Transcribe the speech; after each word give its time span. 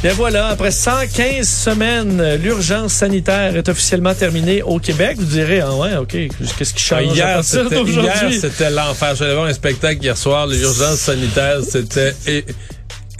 Bien 0.00 0.12
voilà, 0.12 0.46
après 0.46 0.70
115 0.70 1.48
semaines, 1.48 2.36
l'urgence 2.36 2.92
sanitaire 2.92 3.56
est 3.56 3.68
officiellement 3.68 4.14
terminée 4.14 4.62
au 4.62 4.78
Québec. 4.78 5.16
Vous 5.18 5.24
direz, 5.24 5.60
ah 5.60 5.74
ouais, 5.74 5.96
OK, 5.96 6.16
qu'est-ce 6.56 6.72
qui 6.72 6.82
change 6.84 7.16
hier, 7.16 7.42
c'était, 7.42 8.70
l'enfer. 8.70 9.16
J'allais 9.16 9.34
voir 9.34 9.46
un 9.46 9.52
spectacle 9.52 10.00
hier 10.00 10.16
soir, 10.16 10.46
l'urgence 10.46 10.98
sanitaire, 10.98 11.62
c'était 11.68 12.14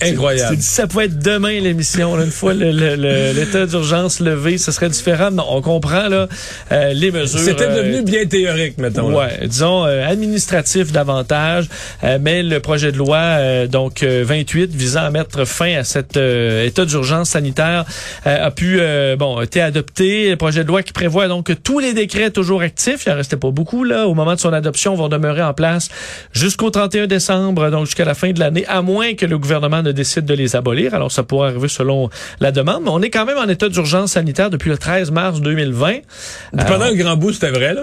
incroyable. 0.03 0.57
dit, 0.57 0.63
ça 0.63 0.87
pouvait 0.87 1.07
être 1.07 1.19
demain 1.19 1.59
l'émission. 1.61 2.19
Une 2.21 2.31
fois 2.31 2.55
l'état 2.55 3.67
d'urgence 3.67 4.21
levé, 4.21 4.59
ce 4.59 4.73
serait 4.73 4.89
différent. 4.89 5.31
Non, 5.31 5.45
on 5.51 5.61
comprend 5.63 6.09
là 6.09 6.29
euh, 6.73 6.93
les 6.93 7.11
mesures. 7.11 7.41
C'était 7.41 7.65
euh, 7.65 7.77
devenu 7.83 8.03
bien 8.03 8.27
théorique, 8.27 8.79
mettons. 8.79 9.11
là. 9.11 9.17
Ouais, 9.19 9.47
disons 9.47 9.85
euh, 9.85 10.07
administratif 10.07 10.93
davantage, 10.93 11.69
euh, 12.05 12.19
mais 12.21 12.43
le 12.43 12.61
projet 12.61 12.93
de 12.93 12.99
loi 12.99 13.19
euh, 13.19 13.67
donc 13.67 14.03
euh, 14.03 14.23
28 14.27 14.71
visant 14.75 15.03
à 15.03 15.11
mettre 15.11 15.45
fin 15.45 15.75
à 15.77 15.85
cet 15.85 16.17
euh, 16.17 16.65
état 16.67 16.85
d'urgence 16.85 17.31
sanitaire 17.31 17.85
euh, 18.27 18.47
a 18.47 18.51
pu 18.51 18.79
euh, 18.81 19.17
bon 19.17 19.41
été 19.41 19.61
adopté. 19.61 20.31
Le 20.31 20.37
projet 20.37 20.63
de 20.63 20.69
loi 20.69 20.83
qui 20.83 20.93
prévoit 20.93 21.29
donc 21.29 21.47
que 21.47 21.53
tous 21.53 21.79
les 21.79 21.93
décrets 21.95 22.31
toujours 22.31 22.63
actifs, 22.63 23.05
il 23.07 23.13
en 23.13 23.17
restait 23.17 23.37
pas 23.37 23.51
beaucoup 23.51 23.85
là 23.85 24.07
au 24.07 24.15
moment 24.15 24.35
de 24.35 24.41
son 24.41 24.53
adoption 24.53 24.95
vont 24.95 25.09
demeurer 25.09 25.43
en 25.43 25.55
place 25.55 25.89
jusqu'au 26.33 26.71
31 26.71 27.07
décembre 27.07 27.71
donc 27.71 27.87
jusqu'à 27.87 28.05
la 28.05 28.15
fin 28.15 28.33
de 28.33 28.41
l'année 28.41 28.65
à 28.69 28.83
moins 28.83 29.15
que 29.15 29.27
le 29.27 29.39
gouvernement 29.39 29.83
ne 29.83 29.88
décide 29.93 30.25
de 30.25 30.35
les 30.35 30.57
abolir. 30.57 30.95
Alors 30.95 31.13
ça 31.13 31.23
pourrait 31.23 31.49
arriver 31.51 31.69
selon 31.69 32.11
la 32.41 32.53
demande, 32.53 32.83
mais 32.85 32.91
on 32.91 33.03
est 33.03 33.11
quand 33.11 33.25
même 33.25 33.39
en 33.39 33.49
état 33.49 33.69
d'urgence 33.69 34.13
sanitaire 34.13 34.51
depuis 34.51 34.71
le 34.71 34.79
13 34.79 35.11
mars 35.11 35.41
2020. 35.41 35.99
Pendant 36.67 36.85
un 36.85 36.95
grand 36.95 37.17
bout, 37.17 37.33
c'était 37.33 37.51
vrai, 37.51 37.75
là? 37.75 37.83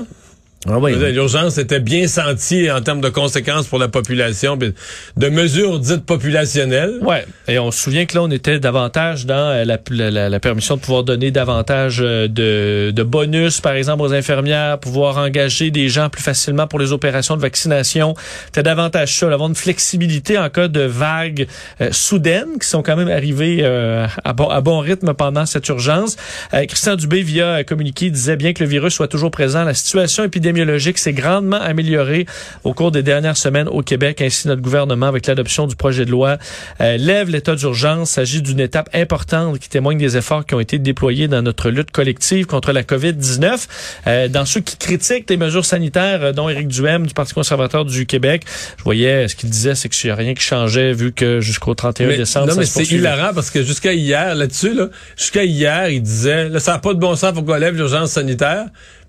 Ah 0.68 0.80
oui. 0.80 0.96
L'urgence 1.14 1.58
était 1.58 1.80
bien 1.80 2.08
sentie 2.08 2.72
en 2.72 2.82
termes 2.82 3.02
de 3.02 3.10
conséquences 3.10 3.68
pour 3.68 3.78
la 3.80 3.88
population, 3.88 4.58
de 4.58 5.30
mesures 5.30 5.80
dites 5.80 6.06
populationnelles. 6.06 7.00
Ouais, 7.02 7.26
et 7.48 7.60
on 7.60 7.72
se 7.72 7.80
souvient 7.84 8.06
que 8.06 8.16
là, 8.16 8.24
on 8.24 8.32
était 8.32 8.60
davantage 8.60 9.26
dans 9.26 9.36
euh, 9.36 9.64
la, 9.66 9.78
la- 9.92 10.12
la- 10.12 10.30
la 10.30 10.40
permission 10.40 10.76
de 10.76 10.82
pouvoir 10.82 11.04
donner 11.04 11.32
davantage 11.32 12.00
euh, 12.02 12.28
de, 12.28 12.92
de 12.92 13.04
bonus, 13.04 13.62
par 13.62 13.74
exemple, 13.74 14.02
aux 14.04 14.14
infirmières, 14.14 14.80
pouvoir 14.80 15.18
engager 15.18 15.72
des 15.72 15.88
gens 15.90 16.10
plus 16.10 16.24
facilement 16.24 16.68
pour 16.68 16.80
les 16.80 16.92
opérations 16.92 17.36
de 17.36 17.42
vaccination. 17.42 18.16
C'était 18.46 18.64
davantage 18.64 19.16
ça, 19.18 19.30
d'avoir 19.30 19.50
une 19.50 19.56
flexibilité 19.56 20.38
en 20.38 20.50
cas 20.50 20.68
de 20.68 20.82
vagues 20.82 21.48
euh, 21.82 21.90
soudaines 21.92 22.58
qui 22.60 22.68
sont 22.68 22.82
quand 22.84 22.96
même 22.96 23.10
arrivées 23.10 23.60
euh, 23.62 24.08
à, 24.24 24.34
bon, 24.34 24.48
à 24.50 24.62
bon 24.62 24.80
rythme 24.80 25.14
pendant 25.14 25.46
cette 25.46 25.68
urgence. 25.70 26.16
Euh, 26.54 26.66
Christian 26.66 26.96
Dubé, 26.96 27.22
via 27.22 27.54
un 27.56 27.64
communiqué, 27.64 28.10
disait 28.10 28.36
bien 28.36 28.54
que 28.54 28.64
le 28.64 28.70
virus 28.70 28.94
soit 28.96 29.08
toujours 29.08 29.32
présent. 29.32 29.64
La 29.64 29.74
situation 29.74 30.24
épidémiologique 30.56 30.98
s'est 30.98 31.14
grandement 31.14 31.60
améliorée 31.60 32.26
au 32.64 32.74
cours 32.74 32.92
des 32.92 33.04
dernières 33.04 33.36
semaines 33.38 33.68
au 33.68 33.82
Québec. 33.82 34.22
Ainsi, 34.22 34.48
notre 34.48 34.62
gouvernement, 34.62 35.08
avec 35.08 35.28
l'adoption 35.28 35.68
du 35.68 35.76
projet 35.76 36.06
de 36.06 36.12
loi, 36.12 36.38
euh, 36.82 36.98
lève 36.98 37.30
l'état 37.30 37.56
d'urgence. 37.56 38.12
Il 38.12 38.14
s'agit 38.14 38.42
d'une 38.42 38.60
étape 38.60 38.90
importante 38.94 39.60
qui 39.60 39.70
témoigne 39.70 39.98
des 39.98 40.16
efforts 40.18 40.46
qui 40.46 40.56
ont 40.56 40.60
été 40.60 40.80
déployés 40.80 41.28
dans 41.28 41.42
notre 41.42 41.70
lutte 41.70 41.92
collective 41.92 42.46
contre 42.46 42.72
la 42.72 42.84
COVID-19. 42.84 43.68
Euh, 44.08 44.28
dans 44.30 44.46
ceux 44.46 44.62
qui 44.62 44.78
critiquent 44.78 45.30
les 45.30 45.38
mesures 45.38 45.66
sanitaires, 45.66 46.24
euh, 46.24 46.32
dont 46.32 46.48
Éric 46.48 46.68
Duhem 46.70 47.06
du 47.06 47.14
Parti 47.14 47.34
conservateur 47.34 47.84
du 47.86 48.06
Québec, 48.06 48.44
je 48.78 48.84
voyais 48.84 49.28
ce 49.28 49.36
qu'il 49.36 49.50
disait, 49.50 49.76
c'est 49.76 49.90
qu'il 49.90 50.08
n'y 50.08 50.12
a 50.12 50.16
rien 50.16 50.34
qui 50.34 50.44
changeait 50.44 50.94
vu 50.94 51.12
que 51.12 51.42
jusqu'au 51.42 51.74
31 51.76 52.08
Mais- 52.08 52.18
décembre, 52.18 52.48
non, 52.48 52.54
ça 52.54 52.60
mais 52.60 52.66
c'est 52.66 52.90
hilarant 52.92 53.34
parce 53.34 53.50
que 53.52 53.62
jusqu'à 53.64 53.94
hier, 53.94 54.36
là-dessus, 54.36 54.74
là, 54.74 54.88
jusqu'à 55.18 55.44
hier, 55.44 55.90
il 55.90 56.02
disait, 56.02 56.50
là, 56.50 56.60
ça 56.60 56.74
n'a 56.74 56.80
pas 56.80 56.94
de 56.94 57.00
bon 57.00 57.16
sens, 57.16 57.34
faut 57.36 57.44
qu'on 57.44 57.56
lève 57.56 57.76
l'urgence 57.76 58.12
sanitaire. 58.12 58.66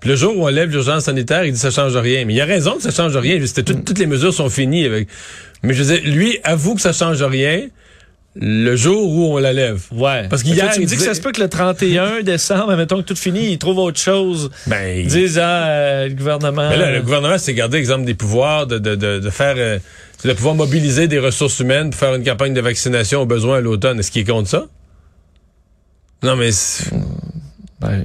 Le 0.06 0.17
jour 0.17 0.37
où 0.39 0.44
on 0.44 0.49
lève 0.49 0.71
l'urgence 0.71 1.05
sanitaire, 1.05 1.44
il 1.44 1.53
dit 1.53 1.59
ça 1.59 1.71
change 1.71 1.97
rien. 1.97 2.25
Mais 2.25 2.34
il 2.34 2.41
a 2.41 2.44
raison 2.44 2.77
que 2.77 2.83
ça 2.83 2.91
change 2.91 3.17
rien. 3.17 3.39
C'était 3.47 3.62
tout- 3.62 3.75
toutes 3.84 3.99
les 3.99 4.06
mesures 4.06 4.33
sont 4.33 4.49
finies 4.50 4.84
avec. 4.84 5.09
Mais 5.62 5.75
je 5.75 5.83
veux 5.83 5.94
dire, 5.99 6.09
lui 6.15 6.39
avoue 6.44 6.75
que 6.75 6.81
ça 6.81 6.93
change 6.93 7.22
rien 7.22 7.62
le 8.39 8.77
jour 8.77 9.11
où 9.11 9.34
on 9.34 9.39
la 9.39 9.53
lève. 9.55 9.83
Ouais. 9.93 10.28
Parce 10.28 10.43
qu'hier, 10.43 10.67
toi, 10.67 10.75
tu 10.75 10.81
me 10.81 10.84
il 10.84 10.89
dis 10.89 10.97
que 10.97 11.03
ça 11.03 11.15
se 11.15 11.22
peut 11.22 11.33
que 11.33 11.41
le 11.41 11.49
31 11.49 12.21
décembre, 12.22 12.77
mettons 12.77 12.99
que 12.99 13.06
tout 13.06 13.17
fini, 13.17 13.53
ils 13.53 13.59
trouvent 13.59 13.78
autre 13.78 13.99
chose. 13.99 14.50
Ben, 14.67 14.99
Ils 15.00 15.06
disent, 15.06 15.39
ah, 15.43 15.67
euh, 15.69 16.09
le 16.09 16.15
gouvernement. 16.15 16.69
Mais 16.69 16.77
là, 16.77 16.93
le 16.93 17.00
gouvernement 17.03 17.38
s'est 17.38 17.55
gardé 17.55 17.78
exemple 17.78 18.05
des 18.05 18.15
pouvoirs 18.15 18.67
de, 18.67 18.78
de, 18.78 18.94
de, 18.94 19.19
de 19.21 19.31
faire 19.31 19.55
euh, 19.56 19.78
de 20.25 20.33
pouvoir 20.34 20.55
mobiliser 20.55 21.09
des 21.09 21.19
ressources 21.19 21.59
humaines 21.61 21.91
pour 21.91 21.99
faire 21.99 22.15
une 22.15 22.25
campagne 22.25 22.53
de 22.53 22.61
vaccination 22.61 23.23
au 23.23 23.27
besoin 23.27 23.56
à 23.59 23.61
l'automne. 23.61 23.99
Est-ce 24.00 24.11
qu'il 24.11 24.27
compte 24.27 24.47
ça? 24.49 24.67
Non, 26.23 26.37
mais 26.37 26.50
Ben, 27.81 28.05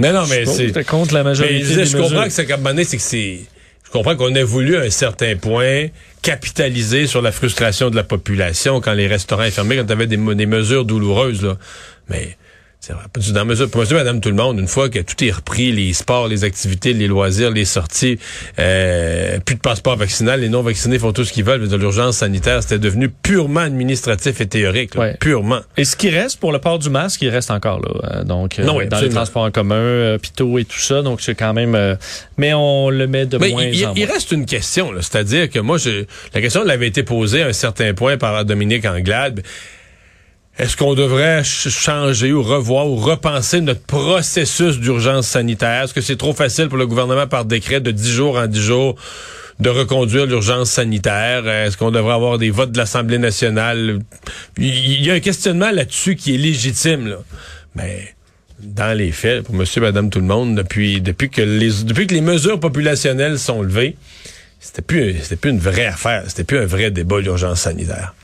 non, 0.00 0.12
non, 0.12 0.24
je 0.24 0.30
mais 0.30 0.46
c'est. 0.46 0.66
pas, 0.68 0.80
t'es 0.80 0.84
contre 0.84 1.14
la 1.14 1.22
majorité 1.22 1.54
Mais 1.54 1.60
je, 1.60 1.66
disais, 1.66 1.84
des 1.84 1.86
je 1.86 1.96
comprends 1.96 2.24
que 2.24 2.30
c'est 2.30 2.96
que 2.96 3.02
c'est. 3.02 3.40
Je 3.86 3.90
comprends 3.90 4.16
qu'on 4.16 4.34
a 4.34 4.44
voulu 4.44 4.76
à 4.76 4.82
un 4.82 4.90
certain 4.90 5.34
point 5.36 5.88
capitaliser 6.22 7.06
sur 7.06 7.22
la 7.22 7.32
frustration 7.32 7.90
de 7.90 7.96
la 7.96 8.04
population 8.04 8.80
quand 8.80 8.92
les 8.92 9.08
restaurants 9.08 9.42
est 9.42 9.50
fermés, 9.50 9.76
quand 9.76 9.86
tu 9.86 9.92
avais 9.92 10.06
des, 10.06 10.16
des 10.16 10.46
mesures 10.46 10.84
douloureuses, 10.84 11.42
là. 11.42 11.56
Mais 12.08 12.36
dans 12.88 13.44
mesure, 13.44 13.68
pour 13.70 13.82
monsieur, 13.82 13.96
madame, 13.96 14.20
tout 14.20 14.30
le 14.30 14.34
monde, 14.36 14.58
une 14.58 14.66
fois 14.66 14.88
que 14.88 15.00
tout 15.00 15.22
est 15.22 15.30
repris, 15.30 15.70
les 15.70 15.92
sports, 15.92 16.28
les 16.28 16.44
activités, 16.44 16.94
les 16.94 17.08
loisirs, 17.08 17.50
les 17.50 17.66
sorties, 17.66 18.18
euh, 18.58 19.38
plus 19.40 19.56
de 19.56 19.60
passeport 19.60 19.96
vaccinal, 19.96 20.40
les 20.40 20.48
non 20.48 20.62
vaccinés 20.62 20.98
font 20.98 21.12
tout 21.12 21.24
ce 21.24 21.32
qu'ils 21.32 21.44
veulent. 21.44 21.68
De 21.68 21.76
l'urgence 21.76 22.16
sanitaire, 22.18 22.62
c'était 22.62 22.78
devenu 22.78 23.10
purement 23.10 23.60
administratif 23.60 24.40
et 24.40 24.46
théorique, 24.46 24.94
là. 24.94 25.00
Ouais. 25.02 25.16
purement. 25.20 25.60
Et 25.76 25.84
ce 25.84 25.94
qui 25.94 26.08
reste 26.08 26.40
pour 26.40 26.52
le 26.52 26.58
port 26.58 26.78
du 26.78 26.88
masque, 26.88 27.20
il 27.20 27.28
reste 27.28 27.50
encore 27.50 27.80
là. 27.80 27.90
Euh, 28.20 28.24
donc, 28.24 28.58
euh, 28.58 28.64
Non, 28.64 28.76
oui, 28.78 28.88
dans 28.88 29.00
les 29.00 29.10
transports 29.10 29.42
en 29.42 29.50
commun, 29.50 29.74
euh, 29.76 30.16
hôpitaux 30.16 30.58
et 30.58 30.64
tout 30.64 30.78
ça. 30.80 31.02
Donc, 31.02 31.20
c'est 31.20 31.34
quand 31.34 31.52
même. 31.52 31.74
euh, 31.74 31.96
mais 32.38 32.54
on 32.54 32.88
le 32.88 33.06
met 33.06 33.26
de 33.26 33.36
Mais 33.36 33.50
moins 33.50 33.64
il, 33.64 33.86
en 33.86 33.92
il 33.94 34.04
moins. 34.06 34.14
reste 34.14 34.32
une 34.32 34.46
question, 34.46 34.90
là. 34.90 35.02
c'est-à-dire 35.02 35.50
que 35.50 35.58
moi, 35.58 35.76
je, 35.76 36.04
la 36.34 36.40
question 36.40 36.62
elle 36.64 36.70
avait 36.70 36.88
été 36.88 37.02
posée 37.02 37.42
à 37.42 37.48
un 37.48 37.52
certain 37.52 37.92
point 37.92 38.16
par 38.16 38.42
Dominique 38.46 38.86
Anglade. 38.86 39.42
Est-ce 40.60 40.76
qu'on 40.76 40.92
devrait 40.94 41.42
ch- 41.42 41.68
changer 41.72 42.32
ou 42.34 42.42
revoir 42.42 42.86
ou 42.86 42.96
repenser 42.96 43.62
notre 43.62 43.80
processus 43.80 44.78
d'urgence 44.78 45.26
sanitaire? 45.26 45.84
Est-ce 45.84 45.94
que 45.94 46.02
c'est 46.02 46.16
trop 46.18 46.34
facile 46.34 46.68
pour 46.68 46.76
le 46.76 46.86
gouvernement 46.86 47.26
par 47.26 47.46
décret 47.46 47.80
de 47.80 47.90
10 47.90 48.10
jours 48.12 48.36
en 48.38 48.46
10 48.46 48.60
jours 48.60 48.96
de 49.58 49.70
reconduire 49.70 50.26
l'urgence 50.26 50.70
sanitaire? 50.70 51.48
Est-ce 51.48 51.78
qu'on 51.78 51.90
devrait 51.90 52.12
avoir 52.12 52.36
des 52.36 52.50
votes 52.50 52.72
de 52.72 52.76
l'Assemblée 52.76 53.16
nationale? 53.16 54.00
Il 54.58 55.02
y 55.02 55.10
a 55.10 55.14
un 55.14 55.20
questionnement 55.20 55.70
là-dessus 55.70 56.14
qui 56.14 56.34
est 56.34 56.38
légitime, 56.38 57.08
là. 57.08 57.16
Mais 57.74 58.14
dans 58.62 58.94
les 58.94 59.12
faits, 59.12 59.44
pour 59.44 59.54
monsieur, 59.54 59.80
madame, 59.80 60.10
tout 60.10 60.20
le 60.20 60.26
monde, 60.26 60.54
depuis, 60.56 61.00
depuis 61.00 61.30
que 61.30 61.40
les, 61.40 61.70
depuis 61.84 62.06
que 62.06 62.12
les 62.12 62.20
mesures 62.20 62.60
populationnelles 62.60 63.38
sont 63.38 63.62
levées, 63.62 63.96
c'était 64.60 64.82
plus, 64.82 65.14
c'était 65.22 65.36
plus 65.36 65.52
une 65.52 65.58
vraie 65.58 65.86
affaire. 65.86 66.24
C'était 66.26 66.44
plus 66.44 66.58
un 66.58 66.66
vrai 66.66 66.90
débat, 66.90 67.18
l'urgence 67.18 67.62
sanitaire. 67.62 68.14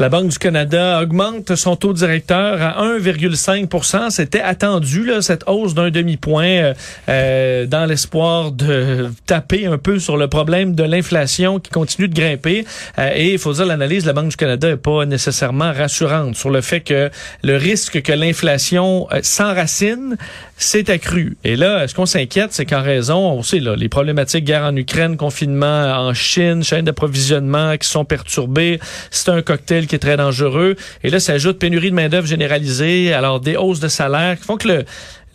La 0.00 0.08
Banque 0.08 0.28
du 0.28 0.38
Canada 0.38 1.00
augmente 1.02 1.56
son 1.56 1.74
taux 1.74 1.92
directeur 1.92 2.62
à 2.62 2.84
1,5% 2.84 4.10
C'était 4.10 4.40
attendu, 4.40 5.10
cette 5.22 5.42
hausse 5.48 5.74
d'un 5.74 5.90
demi-point 5.90 6.44
euh, 6.44 6.74
euh, 7.08 7.66
dans 7.66 7.84
l'espoir 7.84 8.52
de 8.52 9.10
taper 9.26 9.66
un 9.66 9.76
peu 9.76 9.98
sur 9.98 10.16
le 10.16 10.28
problème 10.28 10.76
de 10.76 10.84
l'inflation 10.84 11.58
qui 11.58 11.70
continue 11.70 12.06
de 12.06 12.14
grimper. 12.14 12.64
Euh, 12.98 13.10
et 13.12 13.32
il 13.32 13.38
faut 13.40 13.52
dire, 13.54 13.66
l'analyse 13.66 14.04
de 14.04 14.06
la 14.06 14.12
Banque 14.12 14.28
du 14.28 14.36
Canada 14.36 14.68
n'est 14.68 14.76
pas 14.76 15.04
nécessairement 15.04 15.72
rassurante 15.72 16.36
sur 16.36 16.50
le 16.50 16.60
fait 16.60 16.80
que 16.80 17.10
le 17.42 17.56
risque 17.56 18.00
que 18.00 18.12
l'inflation 18.12 19.08
s'enracine 19.22 20.16
s'est 20.58 20.90
accru. 20.90 21.36
Et 21.44 21.56
là, 21.56 21.86
ce 21.86 21.94
qu'on 21.94 22.06
s'inquiète, 22.06 22.52
c'est 22.52 22.66
qu'en 22.66 22.82
raison, 22.82 23.30
on 23.30 23.42
sait, 23.42 23.60
là, 23.60 23.76
les 23.76 23.88
problématiques 23.88 24.44
guerre 24.44 24.64
en 24.64 24.76
Ukraine, 24.76 25.16
confinement 25.16 25.92
en 25.94 26.12
Chine, 26.14 26.62
chaîne 26.64 26.84
d'approvisionnement 26.84 27.76
qui 27.76 27.88
sont 27.88 28.04
perturbées, 28.04 28.80
c'est 29.10 29.30
un 29.30 29.40
cocktail 29.40 29.86
qui 29.86 29.94
est 29.94 30.00
très 30.00 30.16
dangereux. 30.16 30.76
Et 31.04 31.10
là, 31.10 31.20
s'ajoute 31.20 31.58
pénurie 31.58 31.90
de 31.90 31.94
main-d'œuvre 31.94 32.26
généralisée, 32.26 33.12
alors 33.12 33.40
des 33.40 33.56
hausses 33.56 33.80
de 33.80 33.88
salaire 33.88 34.36
qui 34.38 34.44
font 34.44 34.56
que 34.56 34.68
le, 34.68 34.84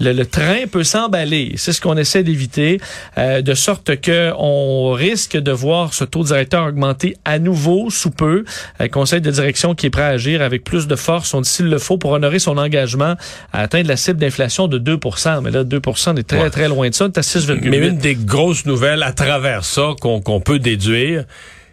le, 0.03 0.13
le 0.13 0.25
train 0.25 0.67
peut 0.71 0.83
s'emballer. 0.83 1.53
C'est 1.57 1.73
ce 1.73 1.81
qu'on 1.81 1.97
essaie 1.97 2.23
d'éviter, 2.23 2.79
euh, 3.17 3.41
de 3.41 3.53
sorte 3.53 3.99
que 4.01 4.31
on 4.37 4.91
risque 4.91 5.37
de 5.37 5.51
voir 5.51 5.93
ce 5.93 6.03
taux 6.03 6.23
directeur 6.23 6.67
augmenter 6.67 7.15
à 7.25 7.39
nouveau 7.39 7.89
sous 7.89 8.11
peu. 8.11 8.43
Un 8.79 8.87
conseil 8.89 9.21
de 9.21 9.31
direction 9.31 9.75
qui 9.75 9.87
est 9.87 9.89
prêt 9.89 10.03
à 10.03 10.07
agir 10.09 10.41
avec 10.41 10.63
plus 10.63 10.87
de 10.87 10.95
force, 10.95 11.33
on 11.33 11.41
dit 11.41 11.49
s'il 11.49 11.69
le 11.69 11.77
faut, 11.79 11.97
pour 11.97 12.11
honorer 12.11 12.39
son 12.39 12.57
engagement 12.57 13.15
à 13.51 13.61
atteindre 13.61 13.87
la 13.87 13.97
cible 13.97 14.19
d'inflation 14.19 14.67
de 14.67 14.77
2% 14.79 15.41
Mais 15.43 15.51
là, 15.51 15.63
2 15.63 15.81
on 15.85 16.15
est 16.17 16.23
très, 16.27 16.41
Ouais. 16.43 16.49
très 16.49 16.67
loin 16.67 16.89
de 16.89 16.93
ça. 16.93 17.05
On 17.05 17.07
est 17.07 17.17
à 17.17 17.21
6,8 17.21 17.69
Mais 17.69 17.77
une 17.77 17.97
des 17.97 18.15
grosses 18.15 18.65
nouvelles 18.65 19.03
à 19.03 19.13
travers 19.13 19.63
ça 19.65 19.93
qu'on 20.01 20.19
qu'on 20.21 20.39
peut 20.41 20.59
déduire, 20.59 21.25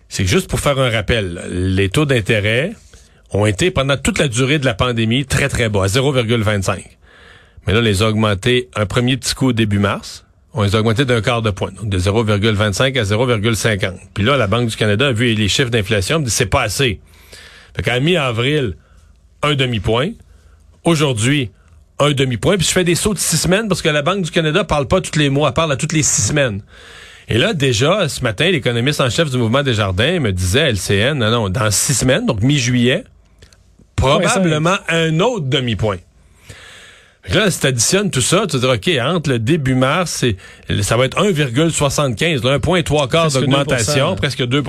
c'est 0.09 0.25
que 0.25 0.29
juste 0.31 0.49
pour 0.49 0.61
faire 0.61 0.79
un 0.79 0.91
rappel, 0.91 1.41
les 1.51 1.89
taux 1.89 2.05
d'intérêt 2.07 2.73
ont 3.33 3.47
été 3.47 3.71
pendant 3.71 3.97
toute 3.97 4.19
la 4.19 4.29
durée 4.29 4.59
de 4.59 4.65
la 4.65 4.75
pandémie 4.75 5.25
très 5.25 5.49
très 5.49 5.69
bas, 5.69 5.85
à 5.85 5.87
0,25. 5.87 6.83
Mais 7.67 7.73
là, 7.73 7.81
on 7.81 7.83
les 7.83 8.03
a 8.03 8.09
augmentés 8.09 8.69
un 8.75 8.87
premier 8.87 9.17
petit 9.17 9.35
coup 9.35 9.49
au 9.49 9.53
début 9.53 9.79
mars, 9.79 10.25
on 10.53 10.63
les 10.63 10.75
a 10.75 10.81
augmentés 10.81 11.05
d'un 11.05 11.21
quart 11.21 11.43
de 11.43 11.51
point, 11.51 11.71
donc 11.71 11.89
de 11.89 11.99
0,25 11.99 12.99
à 12.99 13.03
0,50. 13.03 13.93
Puis 14.15 14.25
là, 14.25 14.37
la 14.37 14.47
Banque 14.47 14.69
du 14.69 14.77
Canada 14.77 15.09
a 15.09 15.13
vu 15.13 15.33
les 15.35 15.49
chiffres 15.49 15.71
d'inflation, 15.71 16.19
dit 16.19 16.31
c'est 16.31 16.47
pas 16.47 16.63
assez. 16.63 17.01
Fait 17.77 17.83
qu'à 17.83 18.01
mi-avril, 18.01 18.75
un 19.43 19.55
demi-point. 19.55 20.11
Aujourd'hui, 20.85 21.51
un 21.99 22.13
demi-point. 22.13 22.57
Puis 22.57 22.67
je 22.67 22.73
fais 22.73 22.85
des 22.85 22.95
sauts 22.95 23.15
de 23.15 23.19
six 23.19 23.37
semaines 23.37 23.69
parce 23.69 23.83
que 23.83 23.89
la 23.89 24.03
Banque 24.03 24.23
du 24.23 24.31
Canada 24.31 24.65
parle 24.65 24.89
pas 24.89 25.01
tous 25.01 25.19
les 25.19 25.31
mois, 25.31 25.49
elle 25.49 25.55
parle 25.55 25.73
à 25.73 25.77
toutes 25.77 25.93
les 25.93 26.03
six 26.03 26.23
semaines. 26.23 26.63
Et 27.29 27.39
là, 27.39 27.55
déjà, 27.55 28.09
ce 28.09 28.23
matin, 28.23 28.51
l'économiste 28.51 29.01
en 29.01 29.09
chef 29.09 29.31
du 29.31 29.39
mouvement 29.39 29.63
des 29.63 29.75
jardins 29.75 30.19
me 30.19 30.33
disait, 30.33 30.73
LCN, 30.73 31.15
non, 31.15 31.31
non, 31.31 31.49
dans 31.49 31.71
six 31.71 31.95
semaines, 31.95 32.27
donc 32.27 32.43
mi-juillet, 32.43 33.05
probablement 33.95 34.77
un 34.89 35.21
autre 35.21 35.47
demi-point. 35.47 35.99
Là, 37.29 37.51
si 37.51 37.61
tu 37.61 37.67
additionnes 37.67 38.11
tout 38.11 38.23
ça, 38.23 38.41
tu 38.43 38.57
te 38.57 38.57
dis, 38.57 38.67
OK, 38.67 38.91
entre 39.03 39.31
le 39.31 39.39
début 39.39 39.75
mars, 39.75 40.25
ça 40.81 40.97
va 40.97 41.05
être 41.05 41.23
1,75, 41.23 42.49
un 42.49 42.59
point 42.61 42.83
trois 42.83 43.09
quarts 43.09 43.31
d'augmentation, 43.31 44.17
presque 44.17 44.45
2 44.45 44.63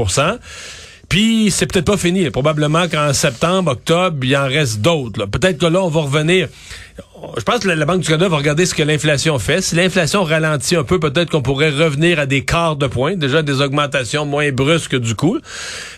puis 1.11 1.51
c'est 1.51 1.65
peut-être 1.65 1.83
pas 1.83 1.97
fini. 1.97 2.29
Probablement 2.29 2.87
qu'en 2.87 3.11
septembre, 3.11 3.71
octobre, 3.71 4.17
il 4.23 4.37
en 4.37 4.45
reste 4.45 4.79
d'autres. 4.79 5.25
Peut-être 5.25 5.57
que 5.57 5.65
là, 5.65 5.83
on 5.83 5.89
va 5.89 6.03
revenir. 6.03 6.47
Je 7.37 7.43
pense 7.43 7.59
que 7.59 7.67
la 7.67 7.85
Banque 7.85 7.99
du 7.99 8.07
Canada 8.07 8.29
va 8.29 8.37
regarder 8.37 8.65
ce 8.65 8.73
que 8.73 8.81
l'inflation 8.81 9.37
fait. 9.37 9.59
Si 9.59 9.75
l'inflation 9.75 10.23
ralentit 10.23 10.77
un 10.77 10.85
peu, 10.85 11.01
peut-être 11.01 11.29
qu'on 11.29 11.41
pourrait 11.41 11.69
revenir 11.69 12.17
à 12.17 12.27
des 12.27 12.45
quarts 12.45 12.77
de 12.77 12.87
point, 12.87 13.17
déjà 13.17 13.41
des 13.41 13.59
augmentations 13.59 14.25
moins 14.25 14.53
brusques 14.53 14.95
du 14.95 15.13
coup. 15.13 15.37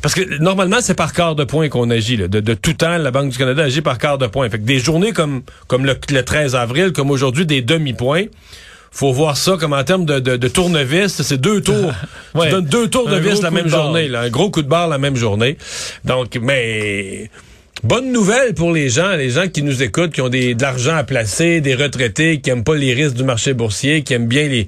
Parce 0.02 0.16
que 0.16 0.40
normalement, 0.40 0.78
c'est 0.82 0.96
par 0.96 1.14
quart 1.14 1.36
de 1.36 1.44
point 1.44 1.70
qu'on 1.70 1.92
agit. 1.92 2.18
De, 2.18 2.54
tout 2.56 2.74
temps, 2.74 2.98
la 2.98 3.12
Banque 3.12 3.30
du 3.30 3.38
Canada 3.38 3.62
agit 3.62 3.82
par 3.82 4.00
quart 4.00 4.18
de 4.18 4.26
point. 4.26 4.50
Fait 4.50 4.58
que 4.58 4.66
des 4.66 4.80
journées 4.80 5.12
comme, 5.12 5.44
le 5.72 6.22
13 6.24 6.56
avril, 6.56 6.92
comme 6.92 7.12
aujourd'hui, 7.12 7.46
des 7.46 7.62
demi-points 7.62 8.26
faut 8.94 9.12
voir 9.12 9.36
ça 9.38 9.58
comme 9.60 9.74
en 9.74 9.84
termes 9.84 10.06
de, 10.06 10.20
de, 10.20 10.48
tournevis, 10.48 11.22
c'est 11.22 11.42
deux 11.42 11.62
tours. 11.62 11.94
Tu 12.40 12.50
donnes 12.50 12.66
deux 12.66 12.88
tours 12.88 13.10
de 13.10 13.18
vis 13.18 13.42
la 13.42 13.52
même 13.52 13.68
journée, 13.68 14.08
là, 14.08 14.22
un 14.22 14.30
gros 14.30 14.50
coup 14.50 14.62
de 14.62 14.68
barre 14.68 14.88
la 14.88 14.98
même 14.98 15.16
journée. 15.16 15.58
Donc, 16.04 16.38
mais 16.42 17.30
bonne 17.84 18.12
nouvelle 18.12 18.54
pour 18.54 18.72
les 18.72 18.90
gens, 18.90 19.12
les 19.12 19.30
gens 19.30 19.48
qui 19.48 19.62
nous 19.62 19.84
écoutent, 19.84 20.12
qui 20.12 20.22
ont 20.22 20.30
des, 20.30 20.56
de 20.56 20.62
l'argent 20.62 20.96
à 20.96 21.04
placer, 21.04 21.62
des 21.62 21.76
retraités, 21.76 22.40
qui 22.40 22.50
aiment 22.50 22.64
pas 22.64 22.76
les 22.76 22.94
risques 22.94 23.16
du 23.16 23.24
marché 23.24 23.54
boursier, 23.54 24.04
qui 24.04 24.14
aiment 24.14 24.28
bien 24.28 24.48
les, 24.48 24.68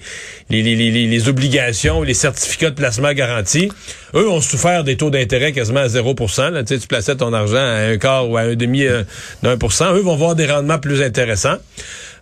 les, 0.49 0.61
les, 0.61 0.75
les, 0.75 1.07
les 1.07 1.29
obligations, 1.29 2.03
les 2.03 2.13
certificats 2.13 2.71
de 2.71 2.75
placement 2.75 3.13
garantis. 3.13 3.71
Eux 4.13 4.29
ont 4.29 4.41
souffert 4.41 4.83
des 4.83 4.97
taux 4.97 5.09
d'intérêt 5.09 5.53
quasiment 5.53 5.81
à 5.81 5.87
0% 5.87 6.51
là. 6.51 6.63
Tu, 6.63 6.75
sais, 6.75 6.79
tu 6.79 6.87
plaçais 6.87 7.15
ton 7.15 7.33
argent 7.33 7.57
à 7.57 7.89
un 7.91 7.97
quart 7.97 8.29
ou 8.29 8.37
à 8.37 8.41
un 8.41 8.55
demi 8.55 8.85
euh, 8.85 9.03
d'un 9.43 9.57
pour 9.57 9.71
cent. 9.71 9.93
Eux 9.93 10.01
vont 10.01 10.15
voir 10.15 10.35
des 10.35 10.45
rendements 10.45 10.79
plus 10.79 11.01
intéressants. 11.01 11.57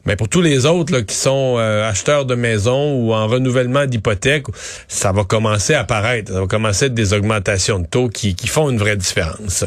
Mais 0.06 0.16
pour 0.16 0.28
tous 0.28 0.42
les 0.42 0.66
autres 0.66 1.00
qui 1.02 1.16
sont 1.16 1.56
euh, 1.58 1.90
acheteurs 1.90 2.26
de 2.26 2.36
maisons 2.36 2.96
ou 2.96 3.14
en 3.14 3.28
renouvellement 3.28 3.86
d'hypothèque, 3.86 4.48
ça 4.88 5.12
va 5.12 5.24
commencer 5.24 5.74
à 5.74 5.82
apparaître. 5.82 6.34
Ça 6.34 6.42
va 6.42 6.48
commencer 6.48 6.86
à 6.86 6.88
être 6.88 6.94
des 6.94 7.14
augmentations 7.14 7.80
de 7.80 7.88
taux 7.88 8.10
qui 8.10 8.36
font 8.48 8.70
une 8.70 8.78
vraie 8.78 8.98
différence. 8.98 9.66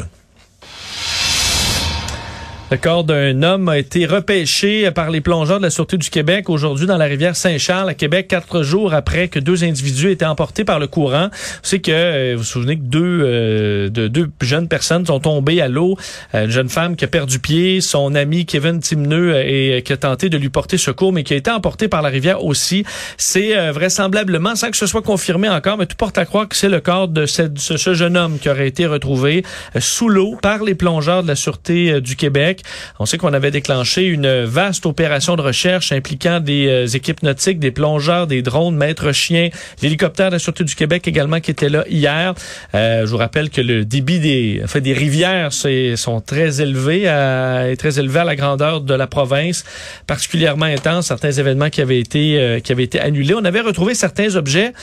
Le 2.69 2.75
corps 2.75 3.05
d'un 3.05 3.43
homme 3.43 3.69
a 3.69 3.77
été 3.77 4.05
repêché 4.05 4.91
par 4.91 5.09
les 5.09 5.21
plongeurs 5.21 5.59
de 5.59 5.63
la 5.63 5.69
Sûreté 5.69 5.95
du 5.97 6.09
Québec 6.09 6.49
aujourd'hui 6.49 6.85
dans 6.85 6.97
la 6.97 7.05
rivière 7.05 7.37
Saint-Charles 7.37 7.87
à 7.87 7.93
Québec, 7.93 8.27
quatre 8.27 8.61
jours 8.61 8.93
après 8.93 9.29
que 9.29 9.39
deux 9.39 9.63
individus 9.63 10.11
étaient 10.11 10.25
emportés 10.25 10.65
par 10.65 10.77
le 10.77 10.87
courant. 10.87 11.29
C'est 11.63 11.79
que, 11.79 11.91
euh, 11.93 12.33
vous 12.33 12.39
vous 12.39 12.43
souvenez 12.43 12.75
que 12.75 12.83
deux, 12.83 13.21
euh, 13.23 13.89
de, 13.89 14.09
deux 14.09 14.29
jeunes 14.41 14.67
personnes 14.67 15.05
sont 15.05 15.21
tombées 15.21 15.61
à 15.61 15.69
l'eau. 15.69 15.95
Euh, 16.35 16.43
une 16.43 16.51
jeune 16.51 16.67
femme 16.67 16.97
qui 16.97 17.05
a 17.05 17.07
perdu 17.07 17.39
pied, 17.39 17.79
son 17.79 18.13
ami 18.15 18.45
Kevin 18.45 18.81
Timneux 18.81 19.37
et 19.37 19.81
qui 19.83 19.93
a 19.93 19.97
tenté 19.97 20.27
de 20.27 20.37
lui 20.37 20.49
porter 20.49 20.77
secours, 20.77 21.13
mais 21.13 21.23
qui 21.23 21.35
a 21.35 21.37
été 21.37 21.49
emporté 21.49 21.87
par 21.87 22.01
la 22.01 22.09
rivière 22.09 22.43
aussi. 22.43 22.83
C'est 23.15 23.71
vraisemblablement, 23.71 24.57
sans 24.57 24.71
que 24.71 24.77
ce 24.77 24.87
soit 24.87 25.01
confirmé 25.01 25.47
encore, 25.47 25.77
mais 25.77 25.85
tout 25.85 25.95
porte 25.95 26.17
à 26.17 26.25
croire 26.25 26.49
que 26.49 26.55
c'est 26.57 26.67
le 26.67 26.81
corps 26.81 27.07
de 27.07 27.25
ce, 27.25 27.93
jeune 27.93 28.17
homme 28.17 28.39
qui 28.39 28.49
aurait 28.49 28.67
été 28.67 28.85
retrouvé 28.85 29.45
sous 29.79 30.09
l'eau 30.09 30.35
par 30.41 30.63
les 30.63 30.75
plongeurs 30.75 31.23
de 31.23 31.29
la 31.29 31.35
Sûreté 31.35 32.01
du 32.01 32.17
Québec. 32.17 32.56
On 32.99 33.05
sait 33.05 33.17
qu'on 33.17 33.33
avait 33.33 33.51
déclenché 33.51 34.05
une 34.05 34.43
vaste 34.43 34.85
opération 34.85 35.35
de 35.35 35.41
recherche 35.41 35.91
impliquant 35.91 36.39
des 36.39 36.67
euh, 36.67 36.87
équipes 36.87 37.23
nautiques, 37.23 37.59
des 37.59 37.71
plongeurs, 37.71 38.27
des 38.27 38.41
drones, 38.41 38.75
maîtres 38.75 39.11
chiens, 39.11 39.49
l'hélicoptère 39.81 40.27
de 40.29 40.35
la 40.35 40.39
Sûreté 40.39 40.63
du 40.63 40.75
Québec 40.75 41.07
également 41.07 41.39
qui 41.39 41.51
était 41.51 41.69
là 41.69 41.83
hier. 41.89 42.33
Euh, 42.75 43.05
je 43.05 43.11
vous 43.11 43.17
rappelle 43.17 43.49
que 43.49 43.61
le 43.61 43.85
débit 43.85 44.19
des, 44.19 44.63
fait, 44.67 44.81
des 44.81 44.93
rivières 44.93 45.51
sont 45.53 46.21
très 46.21 46.61
élevés, 46.61 47.07
à, 47.07 47.65
très 47.77 47.99
élevés 47.99 48.19
à 48.19 48.23
la 48.23 48.35
grandeur 48.35 48.81
de 48.81 48.93
la 48.93 49.07
province, 49.07 49.63
particulièrement 50.05 50.65
intense. 50.65 51.07
Certains 51.07 51.31
événements 51.31 51.69
qui 51.69 51.81
avaient 51.81 51.99
été 51.99 52.39
euh, 52.39 52.59
qui 52.59 52.71
avaient 52.71 52.83
été 52.83 52.99
annulés. 52.99 53.33
On 53.33 53.45
avait 53.45 53.61
retrouvé 53.61 53.93
certains 53.93 54.35
objets, 54.35 54.73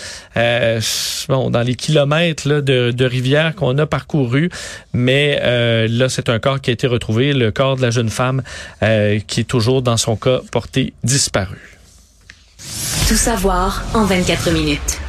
bon, 1.28 1.50
dans 1.50 1.62
les 1.62 1.74
kilomètres 1.74 2.48
là, 2.48 2.60
de, 2.60 2.90
de 2.90 3.04
rivières 3.04 3.54
qu'on 3.54 3.76
a 3.78 3.86
parcouru, 3.86 4.50
mais 4.92 5.40
là 5.88 6.08
c'est 6.08 6.28
un 6.28 6.38
corps 6.38 6.60
qui 6.60 6.70
a 6.70 6.72
été 6.72 6.86
retrouvé, 6.86 7.32
de 7.76 7.82
la 7.82 7.90
jeune 7.90 8.10
femme 8.10 8.42
euh, 8.82 9.18
qui 9.26 9.40
est 9.40 9.44
toujours 9.44 9.82
dans 9.82 9.96
son 9.96 10.16
cas 10.16 10.40
porté 10.52 10.92
disparu. 11.02 11.58
Tout 13.08 13.16
savoir 13.16 13.82
en 13.94 14.04
24 14.04 14.50
minutes 14.50 15.00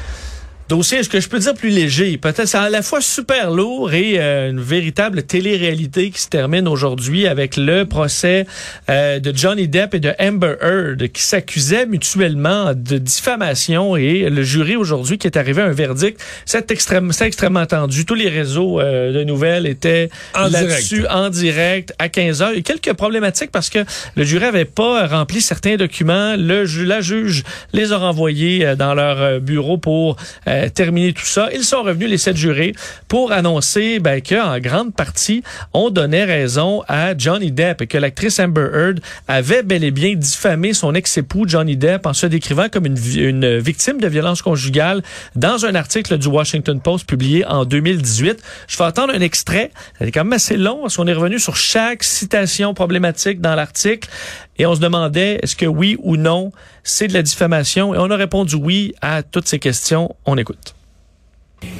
dossier, 0.67 0.97
est-ce 0.97 1.09
que 1.09 1.19
je 1.19 1.29
peux 1.29 1.37
dire 1.37 1.53
plus 1.53 1.69
léger? 1.69 2.17
Peut-être 2.17 2.47
c'est 2.47 2.57
à 2.57 2.69
la 2.69 2.81
fois 2.81 2.99
super 2.99 3.51
lourd 3.51 3.93
et 3.93 4.15
euh, 4.17 4.49
une 4.49 4.59
véritable 4.59 5.21
télé-réalité 5.21 6.09
qui 6.09 6.19
se 6.19 6.27
termine 6.27 6.67
aujourd'hui 6.67 7.27
avec 7.27 7.55
le 7.55 7.85
procès 7.85 8.47
euh, 8.89 9.19
de 9.19 9.35
Johnny 9.35 9.67
Depp 9.67 9.93
et 9.93 9.99
de 9.99 10.13
Amber 10.19 10.55
Heard 10.61 11.07
qui 11.09 11.21
s'accusaient 11.21 11.85
mutuellement 11.85 12.73
de 12.73 12.97
diffamation 12.97 13.95
et 13.95 14.29
le 14.29 14.41
jury 14.41 14.75
aujourd'hui 14.75 15.19
qui 15.19 15.27
est 15.27 15.37
arrivé 15.37 15.61
à 15.61 15.65
un 15.65 15.71
verdict, 15.71 16.19
c'est 16.45 16.71
extrêmement, 16.71 17.13
extrêmement 17.21 17.65
tendu. 17.67 18.05
Tous 18.05 18.15
les 18.15 18.29
réseaux 18.29 18.79
euh, 18.79 19.13
de 19.13 19.23
nouvelles 19.23 19.67
étaient 19.67 20.09
là-dessus 20.33 21.05
en 21.07 21.29
direct 21.29 21.93
à 21.99 22.09
15 22.09 22.41
heures. 22.41 22.51
Il 22.53 22.57
y 22.57 22.59
a 22.59 22.63
quelques 22.63 22.93
problématiques 22.93 23.51
parce 23.51 23.69
que 23.69 23.79
le 24.15 24.23
jury 24.23 24.45
avait 24.45 24.65
pas 24.65 25.05
rempli 25.05 25.41
certains 25.41 25.75
documents. 25.75 26.35
Le, 26.35 26.63
la 26.83 27.01
juge 27.01 27.43
les 27.73 27.91
a 27.91 27.97
renvoyés 27.97 28.75
dans 28.75 28.95
leur 28.95 29.39
bureau 29.41 29.77
pour 29.77 30.17
euh, 30.55 30.69
terminé 30.69 31.13
tout 31.13 31.25
ça. 31.25 31.49
Ils 31.53 31.63
sont 31.63 31.83
revenus, 31.83 32.09
les 32.09 32.17
sept 32.17 32.37
jurés, 32.37 32.73
pour 33.07 33.31
annoncer 33.31 33.99
ben, 33.99 34.21
qu'en 34.21 34.59
grande 34.59 34.93
partie, 34.93 35.43
on 35.73 35.89
donnait 35.89 36.23
raison 36.23 36.83
à 36.87 37.17
Johnny 37.17 37.51
Depp 37.51 37.81
et 37.81 37.87
que 37.87 37.97
l'actrice 37.97 38.39
Amber 38.39 38.69
Heard 38.73 38.99
avait 39.27 39.63
bel 39.63 39.83
et 39.83 39.91
bien 39.91 40.15
diffamé 40.15 40.73
son 40.73 40.93
ex-époux 40.93 41.45
Johnny 41.47 41.77
Depp 41.77 42.05
en 42.05 42.13
se 42.13 42.25
décrivant 42.25 42.67
comme 42.69 42.85
une, 42.85 43.57
victime 43.59 43.99
de 43.99 44.07
violence 44.07 44.41
conjugale 44.41 45.01
dans 45.35 45.65
un 45.65 45.75
article 45.75 46.17
du 46.17 46.27
Washington 46.27 46.79
Post 46.79 47.07
publié 47.07 47.45
en 47.45 47.65
2018. 47.65 48.41
Je 48.67 48.77
vais 48.77 48.83
attendre 48.83 49.13
un 49.13 49.21
extrait. 49.21 49.71
C'est 49.99 50.11
quand 50.11 50.23
même 50.23 50.33
assez 50.33 50.57
long 50.57 50.81
parce 50.81 50.95
qu'on 50.95 51.07
est 51.07 51.13
revenu 51.13 51.39
sur 51.39 51.55
chaque 51.55 52.03
citation 52.03 52.73
problématique 52.73 53.41
dans 53.41 53.55
l'article 53.55 54.09
et 54.57 54.65
on 54.65 54.75
se 54.75 54.79
demandait 54.79 55.39
est-ce 55.41 55.55
que 55.55 55.65
oui 55.65 55.97
ou 55.99 56.17
non 56.17 56.51
c'est 56.85 57.07
de 57.09 57.13
la 57.13 57.23
diffamation 57.23 57.93
et 57.93 57.97
on 57.97 58.09
a 58.09 58.15
répondu 58.15 58.55
oui 58.55 58.93
à 59.01 59.23
toutes 59.23 59.47
ces 59.47 59.59
questions. 59.59 60.15
On 60.25 60.37
écoute. 60.37 60.73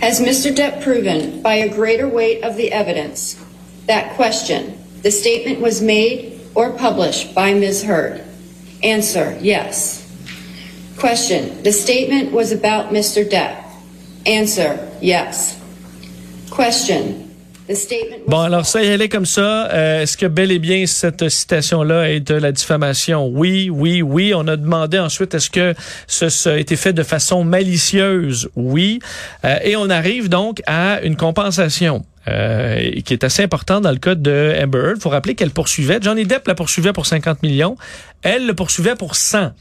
Has 0.01 0.19
Mr. 0.19 0.53
Depp 0.53 0.81
proven 0.81 1.41
by 1.41 1.53
a 1.53 1.69
greater 1.69 2.07
weight 2.07 2.43
of 2.43 2.57
the 2.57 2.71
evidence 2.74 3.38
that 3.88 4.15
question, 4.15 4.74
the 5.03 5.12
statement 5.12 5.62
was 5.62 5.81
made 5.81 6.39
or 6.55 6.71
published 6.71 7.35
by 7.35 7.53
Ms. 7.53 7.83
Heard? 7.83 8.24
Answer, 8.83 9.38
yes. 9.41 10.01
Question, 10.97 11.62
the 11.63 11.71
statement 11.71 12.31
was 12.31 12.51
about 12.51 12.91
Mr. 12.91 13.24
Depp? 13.29 13.63
Answer, 14.25 14.91
yes. 15.01 15.59
Question, 16.50 17.25
Bon, 18.27 18.41
alors 18.41 18.65
ça 18.65 18.84
y 18.84 18.88
allait 18.88 19.10
comme 19.10 19.25
ça. 19.25 19.72
Euh, 19.72 20.03
est-ce 20.03 20.17
que 20.17 20.25
bel 20.27 20.51
et 20.51 20.60
bien 20.60 20.86
cette 20.86 21.29
citation-là 21.29 22.12
est 22.12 22.19
de 22.19 22.36
la 22.36 22.51
diffamation? 22.51 23.27
Oui, 23.27 23.69
oui, 23.72 24.01
oui. 24.01 24.34
On 24.36 24.48
a 24.48 24.55
demandé 24.55 25.00
ensuite 25.00 25.34
est-ce 25.34 25.50
que 25.50 25.74
ça 26.07 26.53
a 26.53 26.57
été 26.57 26.75
fait 26.75 26.93
de 26.93 27.03
façon 27.03 27.43
malicieuse? 27.43 28.50
Oui. 28.55 29.00
Euh, 29.43 29.57
et 29.63 29.75
on 29.75 29.89
arrive 29.89 30.29
donc 30.29 30.62
à 30.67 31.01
une 31.01 31.15
compensation. 31.15 32.05
Euh, 32.27 33.01
qui 33.05 33.13
est 33.13 33.24
assez 33.24 33.43
importante 33.43 33.84
dans 33.84 33.91
le 33.91 34.00
cas 34.00 34.15
de 34.15 34.55
Amber 34.60 34.79
Heard. 34.79 35.00
Faut 35.00 35.10
rappeler 35.10 35.36
qu'elle 35.36 35.51
poursuivait, 35.51 36.00
Johnny 36.01 36.25
Depp 36.25 36.48
la 36.48 36.55
poursuivait 36.55 36.91
pour 36.91 37.05
50 37.05 37.43
millions, 37.43 37.77
elle 38.24 38.48
le 38.48 38.55
poursuivait 38.55 38.95
pour 38.95 39.15
100. 39.15 39.51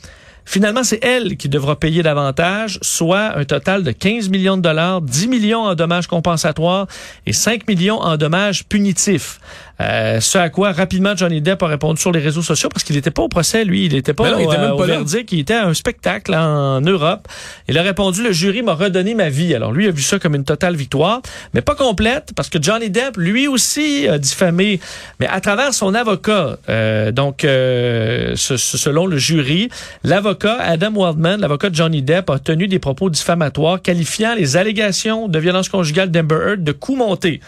Finalement, 0.44 0.84
c'est 0.84 1.02
elle 1.02 1.36
qui 1.36 1.48
devra 1.48 1.78
payer 1.78 2.02
davantage, 2.02 2.78
soit 2.82 3.36
un 3.38 3.44
total 3.44 3.82
de 3.82 3.92
15 3.92 4.28
millions 4.28 4.56
de 4.56 4.62
dollars, 4.62 5.00
10 5.00 5.28
millions 5.28 5.62
en 5.62 5.74
dommages 5.74 6.06
compensatoires 6.06 6.86
et 7.26 7.32
5 7.32 7.66
millions 7.66 8.00
en 8.00 8.16
dommages 8.16 8.64
punitifs. 8.64 9.40
Euh, 9.80 10.20
ce 10.20 10.38
à 10.38 10.50
quoi 10.50 10.70
rapidement 10.72 11.16
Johnny 11.16 11.40
Depp 11.40 11.62
a 11.62 11.66
répondu 11.66 12.00
sur 12.00 12.12
les 12.12 12.20
réseaux 12.20 12.42
sociaux 12.42 12.68
parce 12.68 12.84
qu'il 12.84 12.94
n'était 12.94 13.10
pas 13.10 13.22
au 13.22 13.28
procès, 13.28 13.64
lui. 13.64 13.86
Il 13.86 13.92
n'était 13.92 14.14
pas, 14.14 14.30
il 14.38 14.44
était 14.44 14.58
même 14.58 14.76
pas 14.76 14.86
verdict. 14.86 15.32
Il 15.32 15.40
était 15.40 15.54
à 15.54 15.66
un 15.66 15.74
spectacle 15.74 16.32
en 16.34 16.80
Europe. 16.80 17.26
Il 17.68 17.76
a 17.76 17.82
répondu, 17.82 18.22
le 18.22 18.30
jury 18.32 18.62
m'a 18.62 18.74
redonné 18.74 19.14
ma 19.14 19.28
vie. 19.30 19.54
Alors 19.54 19.72
lui 19.72 19.88
a 19.88 19.90
vu 19.90 20.02
ça 20.02 20.18
comme 20.20 20.34
une 20.36 20.44
totale 20.44 20.76
victoire, 20.76 21.22
mais 21.54 21.60
pas 21.60 21.74
complète 21.74 22.30
parce 22.36 22.48
que 22.48 22.62
Johnny 22.62 22.88
Depp, 22.90 23.16
lui 23.16 23.48
aussi, 23.48 24.06
a 24.08 24.18
diffamé, 24.18 24.78
mais 25.18 25.26
à 25.26 25.40
travers 25.40 25.74
son 25.74 25.92
avocat. 25.94 26.56
Euh, 26.68 27.10
donc, 27.10 27.44
euh, 27.44 28.32
ce- 28.36 28.56
ce- 28.56 28.78
selon 28.78 29.06
le 29.06 29.18
jury, 29.18 29.68
l'avocat 30.04 30.56
Adam 30.60 30.92
Waldman, 30.94 31.40
l'avocat 31.40 31.70
de 31.70 31.74
Johnny 31.74 32.00
Depp, 32.02 32.30
a 32.30 32.38
tenu 32.38 32.68
des 32.68 32.78
propos 32.78 33.10
diffamatoires 33.10 33.82
qualifiant 33.82 34.34
les 34.36 34.56
allégations 34.56 35.26
de 35.26 35.38
violence 35.38 35.68
conjugale 35.68 36.10
d'Amber 36.12 36.34
Heard 36.36 36.62
de 36.64 36.72
coup 36.72 36.94
monté. 36.94 37.40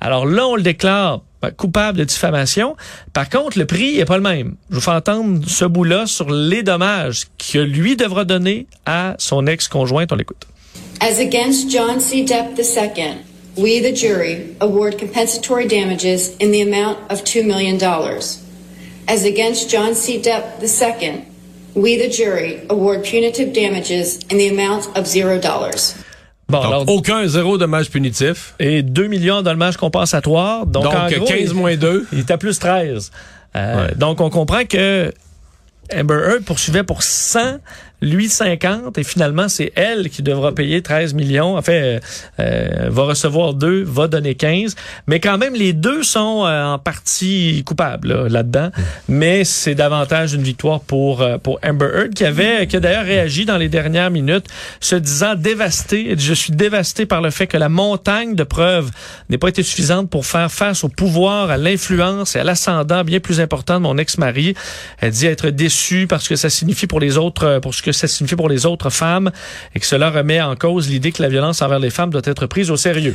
Alors 0.00 0.26
là, 0.26 0.46
on 0.46 0.56
le 0.56 0.62
déclare 0.62 1.20
coupable 1.50 1.98
de 1.98 2.04
diffamation. 2.04 2.76
Par 3.12 3.28
contre, 3.28 3.58
le 3.58 3.66
prix 3.66 3.98
est 3.98 4.04
pas 4.04 4.16
le 4.16 4.22
même. 4.22 4.56
Je 4.70 4.76
vous 4.76 4.80
fais 4.80 4.90
entendre 4.90 5.44
ce 5.46 5.64
bout-là 5.64 6.06
sur 6.06 6.30
les 6.30 6.62
dommages 6.62 7.24
que 7.38 7.58
lui 7.58 7.96
devra 7.96 8.24
donner 8.24 8.66
à 8.86 9.14
son 9.18 9.46
ex-conjointe. 9.46 10.12
On 10.12 10.16
l'écoute. 10.16 10.46
As 11.00 11.18
against 11.18 11.70
John 11.70 12.00
C. 12.00 12.24
Depp 12.24 12.58
II, 12.58 13.18
we, 13.56 13.80
the 13.80 13.94
jury, 13.94 14.56
award 14.60 14.98
compensatory 14.98 15.66
damages 15.66 16.30
in 16.40 16.50
the 16.50 16.62
amount 16.62 16.98
of 17.10 17.24
$2 17.24 17.44
million. 17.44 17.78
As 19.06 19.24
against 19.24 19.70
John 19.70 19.94
C. 19.94 20.20
Depp 20.20 20.62
II, 20.62 21.26
we, 21.74 21.96
the 21.96 22.08
jury, 22.08 22.62
award 22.70 23.04
punitive 23.04 23.52
damages 23.52 24.18
in 24.30 24.38
the 24.38 24.48
amount 24.48 24.86
of 24.96 25.04
$0. 25.04 26.03
Bon, 26.48 26.58
Donc, 26.58 26.66
alors, 26.66 26.88
aucun 26.88 27.26
zéro 27.26 27.56
dommage 27.58 27.90
punitif. 27.90 28.54
et 28.58 28.82
2 28.82 29.06
millions 29.06 29.38
de 29.38 29.42
dommages 29.44 29.76
compensatoires. 29.78 30.66
Donc, 30.66 30.84
Donc, 30.84 30.94
en 30.94 31.08
gros, 31.08 31.24
15 31.26 31.38
il- 31.40 31.54
moins 31.54 31.76
2. 31.76 32.06
Il 32.12 32.18
est 32.20 32.30
à 32.30 32.36
plus 32.38 32.58
13. 32.58 33.10
Euh, 33.56 33.86
Ouais. 33.86 33.94
Donc, 33.96 34.20
on 34.20 34.28
comprend 34.30 34.64
que 34.64 35.12
Amber 35.94 36.14
Heard 36.14 36.44
poursuivait 36.44 36.82
pour 36.82 37.02
100, 37.02 37.58
lui 38.00 38.28
50, 38.28 38.98
et 38.98 39.04
finalement, 39.04 39.48
c'est 39.48 39.72
elle 39.76 40.10
qui 40.10 40.22
devra 40.22 40.52
payer 40.52 40.82
13 40.82 41.14
millions. 41.14 41.56
En 41.56 41.62
fait, 41.62 41.82
euh, 41.82 42.00
euh, 42.40 42.88
va 42.90 43.04
recevoir 43.04 43.54
2, 43.54 43.82
va 43.84 44.08
donner 44.08 44.34
15. 44.34 44.74
Mais 45.06 45.20
quand 45.20 45.38
même, 45.38 45.54
les 45.54 45.72
deux 45.72 46.02
sont 46.02 46.44
euh, 46.44 46.64
en 46.64 46.78
partie 46.78 47.62
coupables 47.64 48.08
là, 48.08 48.28
là-dedans. 48.28 48.70
Mais 49.08 49.44
c'est 49.44 49.74
davantage 49.74 50.34
une 50.34 50.42
victoire 50.42 50.80
pour, 50.80 51.22
euh, 51.22 51.38
pour 51.38 51.58
Amber 51.64 51.88
Heard, 51.94 52.14
qui 52.14 52.24
avait, 52.24 52.66
qui 52.66 52.76
a 52.76 52.80
d'ailleurs 52.80 53.04
réagi 53.04 53.44
dans 53.44 53.56
les 53.56 53.68
dernières 53.68 54.10
minutes, 54.10 54.46
se 54.80 54.96
disant 54.96 55.34
dévasté. 55.34 56.14
Je 56.18 56.34
suis 56.34 56.52
dévasté 56.52 57.06
par 57.06 57.22
le 57.22 57.30
fait 57.30 57.46
que 57.46 57.56
la 57.56 57.68
montagne 57.68 58.34
de 58.34 58.44
preuves 58.44 58.90
n'ait 59.30 59.38
pas 59.38 59.48
été 59.48 59.62
suffisante 59.62 60.10
pour 60.10 60.26
faire 60.26 60.50
face 60.52 60.84
au 60.84 60.88
pouvoir, 60.88 61.50
à 61.50 61.56
l'influence 61.56 62.36
et 62.36 62.40
à 62.40 62.44
l'ascendant 62.44 63.02
bien 63.04 63.20
plus 63.20 63.40
important 63.40 63.74
de 63.74 63.80
mon 63.80 63.96
ex-mari. 63.96 64.54
Elle 65.00 65.12
dit 65.12 65.26
être 65.26 65.48
déçue 65.48 66.06
parce 66.06 66.28
que 66.28 66.36
ça 66.36 66.50
signifie 66.50 66.86
pour 66.86 67.00
les 67.00 67.16
autres, 67.16 67.60
pour 67.60 67.74
ce 67.74 67.82
que 67.82 67.92
ça 67.94 68.06
signifie 68.08 68.36
pour 68.36 68.48
les 68.48 68.66
autres 68.66 68.90
femmes 68.90 69.30
et 69.74 69.80
que 69.80 69.86
cela 69.86 70.10
remet 70.10 70.40
en 70.40 70.56
cause 70.56 70.88
l'idée 70.88 71.12
que 71.12 71.22
la 71.22 71.28
violence 71.28 71.62
envers 71.62 71.78
les 71.78 71.90
femmes 71.90 72.10
doit 72.10 72.22
être 72.24 72.46
prise 72.46 72.70
au 72.70 72.76
sérieux. 72.76 73.14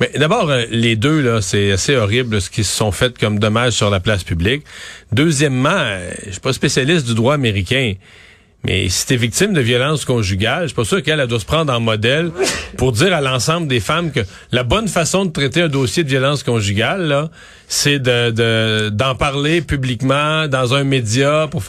Mais 0.00 0.10
d'abord, 0.16 0.50
euh, 0.50 0.64
les 0.70 0.96
deux, 0.96 1.20
là, 1.20 1.40
c'est 1.40 1.70
assez 1.72 1.94
horrible 1.96 2.40
ce 2.40 2.50
qui 2.50 2.64
se 2.64 2.76
sont 2.76 2.90
fait 2.92 3.16
comme 3.18 3.38
dommages 3.38 3.74
sur 3.74 3.90
la 3.90 4.00
place 4.00 4.24
publique. 4.24 4.64
Deuxièmement, 5.12 5.68
euh, 5.72 6.10
je 6.26 6.32
suis 6.32 6.40
pas 6.40 6.52
spécialiste 6.52 7.06
du 7.06 7.14
droit 7.14 7.34
américain. 7.34 7.94
Mais 8.66 8.88
si 8.88 9.06
t'es 9.06 9.16
victime 9.16 9.52
de 9.52 9.60
violence 9.60 10.04
conjugale, 10.06 10.62
je 10.62 10.66
suis 10.68 10.74
pas 10.74 10.84
sûr 10.86 11.02
qu'elle 11.02 11.20
elle 11.20 11.26
doit 11.28 11.38
se 11.38 11.44
prendre 11.44 11.70
en 11.72 11.80
modèle 11.80 12.30
pour 12.78 12.92
dire 12.92 13.12
à 13.14 13.20
l'ensemble 13.20 13.68
des 13.68 13.78
femmes 13.78 14.10
que 14.10 14.20
la 14.52 14.62
bonne 14.64 14.88
façon 14.88 15.26
de 15.26 15.30
traiter 15.30 15.60
un 15.62 15.68
dossier 15.68 16.02
de 16.02 16.08
violence 16.08 16.42
conjugale, 16.42 17.02
là, 17.02 17.30
c'est 17.68 17.98
de- 17.98 18.88
d'en 18.88 19.14
parler 19.16 19.60
publiquement 19.60 20.48
dans 20.48 20.72
un 20.74 20.82
média 20.84 21.46
pour. 21.50 21.62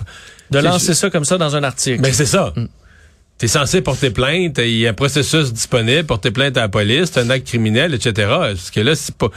De 0.61 0.65
lancer 0.65 0.93
ça 0.93 1.09
comme 1.09 1.25
ça 1.25 1.37
dans 1.37 1.55
un 1.55 1.63
article. 1.63 2.01
Ben 2.01 2.13
c'est 2.13 2.25
ça. 2.25 2.53
Mm. 2.55 2.65
T'es 3.37 3.49
censé 3.49 3.81
porter 3.81 4.11
plainte, 4.11 4.59
il 4.59 4.77
y 4.77 4.87
a 4.87 4.91
un 4.91 4.93
processus 4.93 5.51
disponible, 5.51 6.05
porter 6.05 6.31
plainte 6.31 6.55
à 6.55 6.61
la 6.61 6.69
police, 6.69 7.11
c'est 7.11 7.19
un 7.19 7.29
acte 7.29 7.45
criminel, 7.45 7.93
etc. 7.93 8.13
Parce 8.29 8.71
que 8.71 8.79
là, 8.79 8.95
c'est 8.95 9.13
pas, 9.13 9.27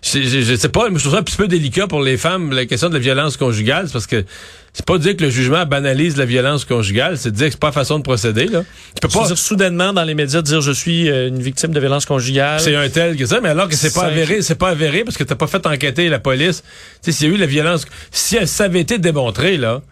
je, 0.00 0.22
je, 0.22 0.42
je 0.42 0.54
sais 0.54 0.68
pas, 0.68 0.86
je 0.94 0.98
trouve 1.00 1.12
ça 1.12 1.18
un 1.18 1.22
petit 1.24 1.36
peu 1.36 1.48
délicat 1.48 1.88
pour 1.88 2.00
les 2.00 2.16
femmes, 2.16 2.52
la 2.52 2.66
question 2.66 2.88
de 2.88 2.94
la 2.94 3.00
violence 3.00 3.36
conjugale, 3.36 3.88
c'est 3.88 3.92
parce 3.94 4.06
que 4.06 4.24
c'est 4.72 4.86
pas 4.86 4.96
dire 4.98 5.16
que 5.16 5.24
le 5.24 5.30
jugement 5.30 5.66
banalise 5.66 6.16
la 6.16 6.24
violence 6.24 6.64
conjugale, 6.64 7.18
c'est 7.18 7.32
dire 7.32 7.46
que 7.46 7.52
c'est 7.54 7.58
pas 7.58 7.68
la 7.68 7.72
façon 7.72 7.98
de 7.98 8.04
procéder, 8.04 8.46
là. 8.46 8.62
Tu 8.94 9.00
peux 9.00 9.08
pas, 9.08 9.26
dire 9.26 9.36
soudainement 9.36 9.92
dans 9.92 10.04
les 10.04 10.14
médias 10.14 10.40
dire 10.40 10.60
je 10.60 10.70
suis 10.70 11.10
euh, 11.10 11.26
une 11.26 11.42
victime 11.42 11.72
de 11.72 11.80
violence 11.80 12.06
conjugale. 12.06 12.60
c'est 12.60 12.76
un 12.76 12.88
tel 12.88 13.16
que 13.16 13.26
ça, 13.26 13.40
mais 13.40 13.48
alors 13.48 13.68
que 13.68 13.74
c'est 13.74 13.92
pas 13.92 14.04
avéré, 14.04 14.40
c'est 14.40 14.54
pas 14.54 14.68
avéré 14.68 15.02
parce 15.02 15.16
que 15.16 15.24
t'as 15.24 15.34
pas 15.34 15.48
fait 15.48 15.66
enquêter 15.66 16.08
la 16.08 16.20
police. 16.20 16.62
Tu 17.02 17.10
sais, 17.10 17.18
s'il 17.18 17.28
y 17.28 17.32
a 17.32 17.34
eu 17.34 17.38
la 17.38 17.46
violence, 17.46 17.86
si 18.12 18.36
elle- 18.36 18.46
ça 18.46 18.64
avait 18.64 18.80
été 18.82 18.98
démontré, 18.98 19.56
là, 19.56 19.82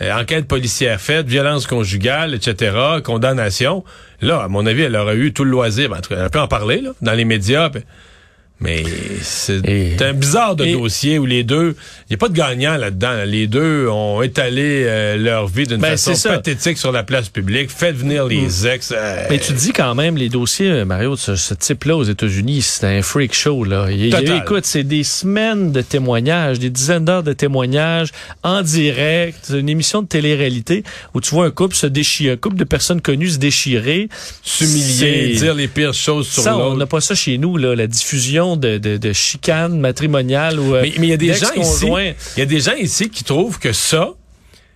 enquête 0.00 0.46
policière 0.46 1.00
faite, 1.00 1.26
violence 1.26 1.66
conjugale, 1.66 2.34
etc., 2.34 2.76
condamnation, 3.04 3.84
là, 4.20 4.42
à 4.42 4.48
mon 4.48 4.64
avis, 4.66 4.82
elle 4.82 4.96
aurait 4.96 5.16
eu 5.16 5.32
tout 5.32 5.44
le 5.44 5.50
loisir. 5.50 5.90
Ben, 5.90 5.98
en 5.98 6.14
elle 6.16 6.40
en 6.40 6.48
parler, 6.48 6.80
là, 6.80 6.90
dans 7.02 7.12
les 7.12 7.24
médias. 7.24 7.70
Mais 8.60 8.82
c'est 9.22 10.02
un 10.02 10.12
bizarre 10.12 10.56
de 10.56 10.64
et- 10.64 10.72
dossier 10.72 11.18
où 11.18 11.26
les 11.26 11.44
deux, 11.44 11.74
il 12.08 12.10
n'y 12.10 12.14
a 12.14 12.18
pas 12.18 12.28
de 12.28 12.34
gagnant 12.36 12.76
là-dedans. 12.76 13.12
là. 13.12 13.26
Les 13.26 13.46
deux 13.46 13.88
ont 13.88 14.20
étalé 14.22 14.84
euh, 14.86 15.16
leur 15.16 15.46
vie 15.48 15.66
d'une 15.66 15.78
Ben, 15.80 15.96
façon 15.96 16.28
pathétique 16.28 16.76
sur 16.78 16.92
la 16.92 17.02
place 17.02 17.28
publique, 17.28 17.70
fait 17.70 17.92
venir 17.92 18.26
les 18.26 18.66
ex. 18.66 18.92
euh, 18.94 19.26
Mais 19.30 19.38
tu 19.38 19.52
dis 19.52 19.72
quand 19.72 19.94
même, 19.94 20.16
les 20.16 20.28
dossiers, 20.28 20.70
euh, 20.70 20.84
Mario, 20.84 21.14
de 21.14 21.20
ce, 21.20 21.36
ce 21.36 21.54
type-là 21.54 21.96
aux 21.96 22.04
États-Unis, 22.04 22.62
c'est 22.62 22.86
un 22.86 23.02
freak 23.02 23.34
show. 23.34 23.64
Là. 23.64 23.88
Il, 23.90 24.04
il- 24.06 24.10
Total. 24.10 24.38
écoute, 24.38 24.64
c'est 24.66 24.84
des 24.84 25.04
semaines 25.04 25.72
de 25.72 25.80
témoignages, 25.80 26.58
des 26.58 26.70
dizaines 26.70 27.04
d'heures 27.04 27.22
de 27.22 27.32
témoignages 27.32 28.10
en 28.42 28.62
direct, 28.62 29.38
C'est 29.42 29.58
une 29.58 29.68
émission 29.68 30.02
de 30.02 30.06
télé-réalité 30.08 30.84
où 31.14 31.20
tu 31.20 31.30
vois 31.30 31.46
un 31.46 31.50
couple 31.50 31.74
se 31.74 31.86
déchirer, 31.86 32.32
un 32.32 32.36
couple 32.36 32.56
de 32.56 32.64
personnes 32.64 33.00
connues 33.00 33.30
se 33.30 33.38
déchirer. 33.38 34.08
s'humilier, 34.42 35.34
dire 35.34 35.54
les 35.54 35.68
pires 35.68 35.94
choses 35.94 36.28
sur 36.28 36.42
Ça, 36.42 36.56
on 36.56 36.60
l'autre. 36.60 36.76
n'a 36.76 36.86
pas 36.86 37.00
ça 37.00 37.14
chez 37.14 37.38
nous, 37.38 37.56
là, 37.56 37.74
la 37.74 37.86
diffusion 37.86 38.49
de, 38.56 38.78
de, 38.78 38.96
de 38.96 39.12
chicanes 39.12 39.78
matrimoniales 39.80 40.58
ou 40.60 40.74
euh, 40.74 40.82
Mais 40.82 40.92
mais 40.98 41.06
il 41.06 41.10
y 41.10 41.12
a 41.12 41.16
des 41.16 41.34
gens 41.34 41.52
ici, 41.56 41.86
il 42.36 42.40
y 42.40 42.42
a 42.42 42.46
des 42.46 42.60
gens 42.60 42.74
ici 42.74 43.08
qui 43.10 43.24
trouvent 43.24 43.58
que 43.58 43.72
ça, 43.72 44.10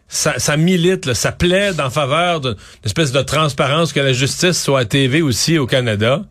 ça, 0.09 0.35
ça 0.39 0.57
milite, 0.57 1.07
là, 1.07 1.15
ça 1.15 1.33
plaide 1.33 1.81
en 1.81 1.91
faveur 1.91 2.41
d'une 2.41 2.57
espèce 2.85 3.13
de 3.13 3.21
transparence 3.23 3.93
que 3.93 4.01
la 4.01 4.13
justice 4.13 4.63
soit 4.63 4.81
à 4.81 4.85
TV 4.85 5.23
aussi 5.23 5.59
au 5.59 5.67
Canada. 5.67 6.23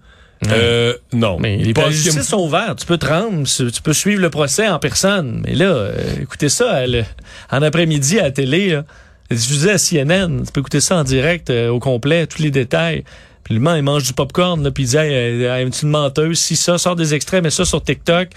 Euh, 0.51 0.93
non. 1.13 1.37
Mais 1.39 1.55
les 1.55 1.73
Pas 1.73 1.87
les 1.87 1.93
ce 1.93 1.97
qui- 1.99 2.03
justices 2.05 2.27
sont 2.27 2.39
ouvertes. 2.45 2.79
Tu 2.79 2.85
peux 2.85 2.97
te 2.97 3.05
rendre, 3.05 3.47
tu 3.47 3.81
peux 3.81 3.93
suivre 3.93 4.21
le 4.21 4.29
procès 4.29 4.67
en 4.67 4.77
personne. 4.77 5.41
Mais 5.47 5.55
là, 5.55 5.67
euh, 5.67 5.93
écoutez 6.21 6.49
ça 6.49 6.85
le- 6.85 7.05
en 7.49 7.61
après-midi 7.61 8.19
à 8.19 8.23
la 8.23 8.31
télé. 8.31 8.71
Là. 8.71 8.83
Diffusé 9.31 9.71
à 9.71 9.77
CNN. 9.77 10.43
Tu 10.45 10.51
peux 10.51 10.59
écouter 10.59 10.81
ça 10.81 10.97
en 10.97 11.03
direct 11.05 11.49
euh, 11.49 11.69
au 11.69 11.79
complet, 11.79 12.27
tous 12.27 12.41
les 12.41 12.51
détails. 12.51 13.05
Puis 13.43 13.53
le 13.55 13.59
man, 13.59 13.77
il 13.77 13.83
mange 13.83 14.03
du 14.03 14.13
popcorn, 14.13 14.63
là, 14.63 14.71
puis 14.71 14.83
il 14.83 14.89
dit 14.89 14.97
hey, 14.97 15.13
euh, 15.13 15.55
hey, 15.55 15.69
une 15.81 15.89
menteuse, 15.89 16.39
si 16.39 16.55
ça 16.55 16.77
sort 16.77 16.95
des 16.95 17.13
extraits, 17.13 17.43
mais 17.43 17.49
ça 17.49 17.65
sur 17.65 17.83
TikTok. 17.83 18.29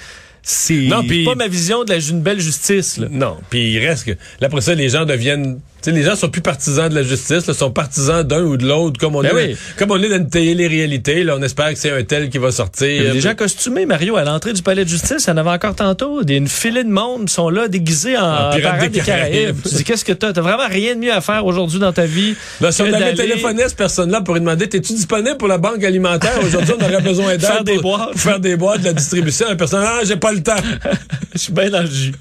C'est 0.42 0.88
pas 1.24 1.34
ma 1.34 1.48
vision 1.48 1.82
de 1.82 1.92
la 1.92 1.98
une 1.98 2.22
belle 2.22 2.38
justice. 2.38 2.98
Là. 2.98 3.08
Non. 3.10 3.36
Puis 3.50 3.72
il 3.72 3.78
reste 3.84 4.04
que. 4.04 4.12
Là, 4.12 4.46
après 4.46 4.60
ça, 4.60 4.74
les 4.74 4.90
gens 4.90 5.04
deviennent. 5.04 5.58
Les 5.84 6.02
gens 6.02 6.16
sont 6.16 6.28
plus 6.28 6.40
partisans 6.42 6.88
de 6.88 6.96
la 6.96 7.04
justice, 7.04 7.46
là, 7.46 7.54
sont 7.54 7.70
partisans 7.70 8.24
d'un 8.24 8.42
ou 8.42 8.56
de 8.56 8.66
l'autre, 8.66 8.98
comme 8.98 9.14
on 9.14 9.22
Ben 9.22 9.28
est. 9.30 9.34
oui. 9.50 9.56
Comme 9.78 9.92
on 9.92 10.02
est 10.02 10.08
dans 10.08 10.16
une 10.16 10.28
télé-réalité, 10.28 11.22
là, 11.22 11.36
on 11.38 11.42
espère 11.42 11.68
que 11.72 11.78
c'est 11.78 11.92
un 11.92 12.02
tel 12.02 12.28
qui 12.28 12.38
va 12.38 12.50
sortir. 12.50 13.14
Les 13.14 13.20
gens 13.20 13.36
costumés, 13.36 13.86
Mario, 13.86 14.16
à 14.16 14.24
l'entrée 14.24 14.52
du 14.52 14.62
palais 14.62 14.84
de 14.84 14.88
justice, 14.88 15.28
en 15.28 15.36
avait 15.36 15.50
encore 15.50 15.76
tantôt. 15.76 16.24
Des, 16.24 16.34
une 16.38 16.48
filée 16.48 16.82
de 16.82 16.88
monde 16.88 17.30
sont 17.30 17.50
là, 17.50 17.68
déguisés 17.68 18.16
en, 18.18 18.22
En 18.24 18.50
des 18.50 18.56
des 18.56 18.62
Caraïbes. 18.62 19.02
Caraïbes. 19.04 19.56
tu 19.62 19.74
dis, 19.76 19.84
qu'est-ce 19.84 20.04
que 20.04 20.12
t'as? 20.12 20.32
T'as 20.32 20.40
vraiment 20.40 20.66
rien 20.68 20.96
de 20.96 21.00
mieux 21.00 21.12
à 21.12 21.20
faire 21.20 21.46
aujourd'hui 21.46 21.78
dans 21.78 21.92
ta 21.92 22.04
vie. 22.06 22.34
Là, 22.60 22.72
si 22.72 22.82
on 22.82 22.92
avait 22.92 23.14
téléphoné 23.14 23.62
à 23.62 23.68
cette 23.68 23.78
personne-là 23.78 24.22
pour 24.22 24.34
lui 24.34 24.40
demander 24.40 24.68
T'es-tu 24.68 24.92
disponible 24.92 25.36
pour 25.36 25.46
la 25.46 25.58
banque 25.58 25.84
alimentaire? 25.84 26.32
Aujourd'hui, 26.44 26.74
on 26.80 26.84
aurait 26.84 27.00
besoin 27.00 27.28
d'aide. 27.36 27.42
Faire 27.42 27.62
des 27.62 27.74
pour- 27.74 27.96
boîtes. 27.96 28.10
pour 28.10 28.20
faire 28.20 28.40
des 28.40 28.56
boîtes 28.56 28.80
de 28.80 28.86
la 28.86 28.92
distribution. 28.92 29.46
La 29.48 29.54
personne, 29.54 29.84
ah, 29.86 30.00
j'ai 30.04 30.16
pas 30.16 30.32
le 30.32 30.42
temps. 30.42 30.56
Je 31.32 31.38
suis 31.38 31.52
bien 31.52 31.70
dans 31.70 31.82
le 31.82 31.86
jus. 31.90 32.12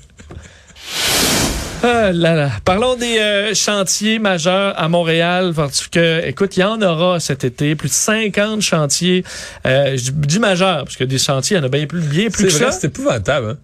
Ah 1.87 2.11
là 2.11 2.33
là. 2.33 2.49
Parlons 2.65 2.95
des 2.95 3.19
euh, 3.19 3.53
chantiers 3.53 4.17
majeurs 4.17 4.73
à 4.75 4.89
Montréal 4.89 5.53
parce 5.55 5.87
que, 5.87 6.25
écoute, 6.25 6.57
il 6.57 6.61
y 6.61 6.63
en 6.63 6.81
aura 6.81 7.19
cet 7.19 7.43
été, 7.43 7.75
plus 7.75 7.89
de 7.89 7.93
50 7.93 8.61
chantiers. 8.61 9.23
Euh, 9.67 9.95
je 9.95 10.09
dis 10.09 10.39
majeurs 10.39 10.85
parce 10.85 10.97
que 10.97 11.03
des 11.03 11.19
chantiers, 11.19 11.57
il 11.57 11.59
y 11.59 11.63
en 11.63 11.65
a 11.65 11.69
bien 11.69 11.85
plus, 11.85 12.01
bien 12.01 12.29
plus 12.31 12.45
que 12.45 12.49
vrai, 12.49 12.71
ça. 12.71 12.79
c'est 12.79 12.87
épouvante, 12.87 13.29
hein? 13.29 13.57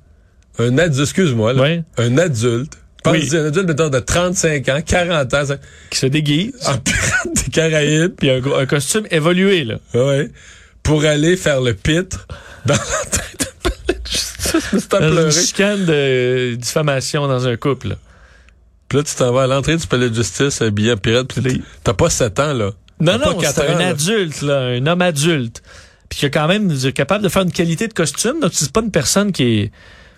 Un 0.59 0.77
adulte, 0.77 0.99
excuse-moi. 0.99 1.55
Ouais. 1.55 1.83
Un 1.97 2.15
adulte. 2.19 2.77
Oui. 3.07 3.27
Un 3.35 3.45
adulte, 3.45 3.67
mettons, 3.67 3.89
de 3.89 3.99
35 3.99 4.69
ans, 4.69 4.81
40 4.85 5.33
ans, 5.33 5.43
Qui 5.89 5.97
se 5.97 6.05
déguise. 6.05 6.53
en 6.67 6.77
pirate 6.77 7.27
des 7.33 7.51
Caraïbes. 7.51 8.13
Puis 8.15 8.29
un, 8.29 8.65
costume 8.67 9.07
évolué, 9.09 9.63
là. 9.63 9.77
Ouais. 9.95 10.29
Pour 10.83 11.05
aller 11.05 11.37
faire 11.37 11.59
le 11.61 11.73
pitre 11.73 12.27
dans 12.67 12.75
de 12.75 12.79
palais 14.85 15.07
de 15.07 15.11
me 15.11 15.15
Dans 15.15 15.23
une 15.23 15.31
chicane 15.31 15.85
de 15.85 16.53
diffamation 16.53 17.27
dans 17.27 17.47
un 17.47 17.57
couple. 17.57 17.95
Puis 18.91 18.97
là, 18.97 19.05
tu 19.05 19.15
t'en 19.15 19.31
vas 19.31 19.43
à 19.43 19.47
l'entrée 19.47 19.77
du 19.77 19.87
palais 19.87 20.09
de 20.09 20.15
justice 20.15 20.61
habillé 20.61 20.91
en 20.91 20.97
pirate. 20.97 21.27
Puis 21.33 21.63
t'as 21.81 21.93
pas 21.93 22.09
7 22.09 22.39
ans, 22.41 22.53
là. 22.53 22.71
Non, 22.99 23.17
non, 23.17 23.39
c'est 23.39 23.65
un 23.65 23.79
là. 23.79 23.87
adulte, 23.87 24.41
là, 24.41 24.63
un 24.63 24.85
homme 24.85 25.01
adulte. 25.01 25.63
puis 26.09 26.19
qui 26.19 26.25
a 26.25 26.29
quand 26.29 26.45
même 26.49 26.69
est 26.69 26.91
capable 26.91 27.23
de 27.23 27.29
faire 27.29 27.43
une 27.43 27.53
qualité 27.53 27.87
de 27.87 27.93
costume. 27.93 28.41
Donc, 28.41 28.51
c'est 28.53 28.69
pas 28.69 28.81
une 28.81 28.91
personne 28.91 29.31
qui 29.31 29.43
est, 29.43 29.71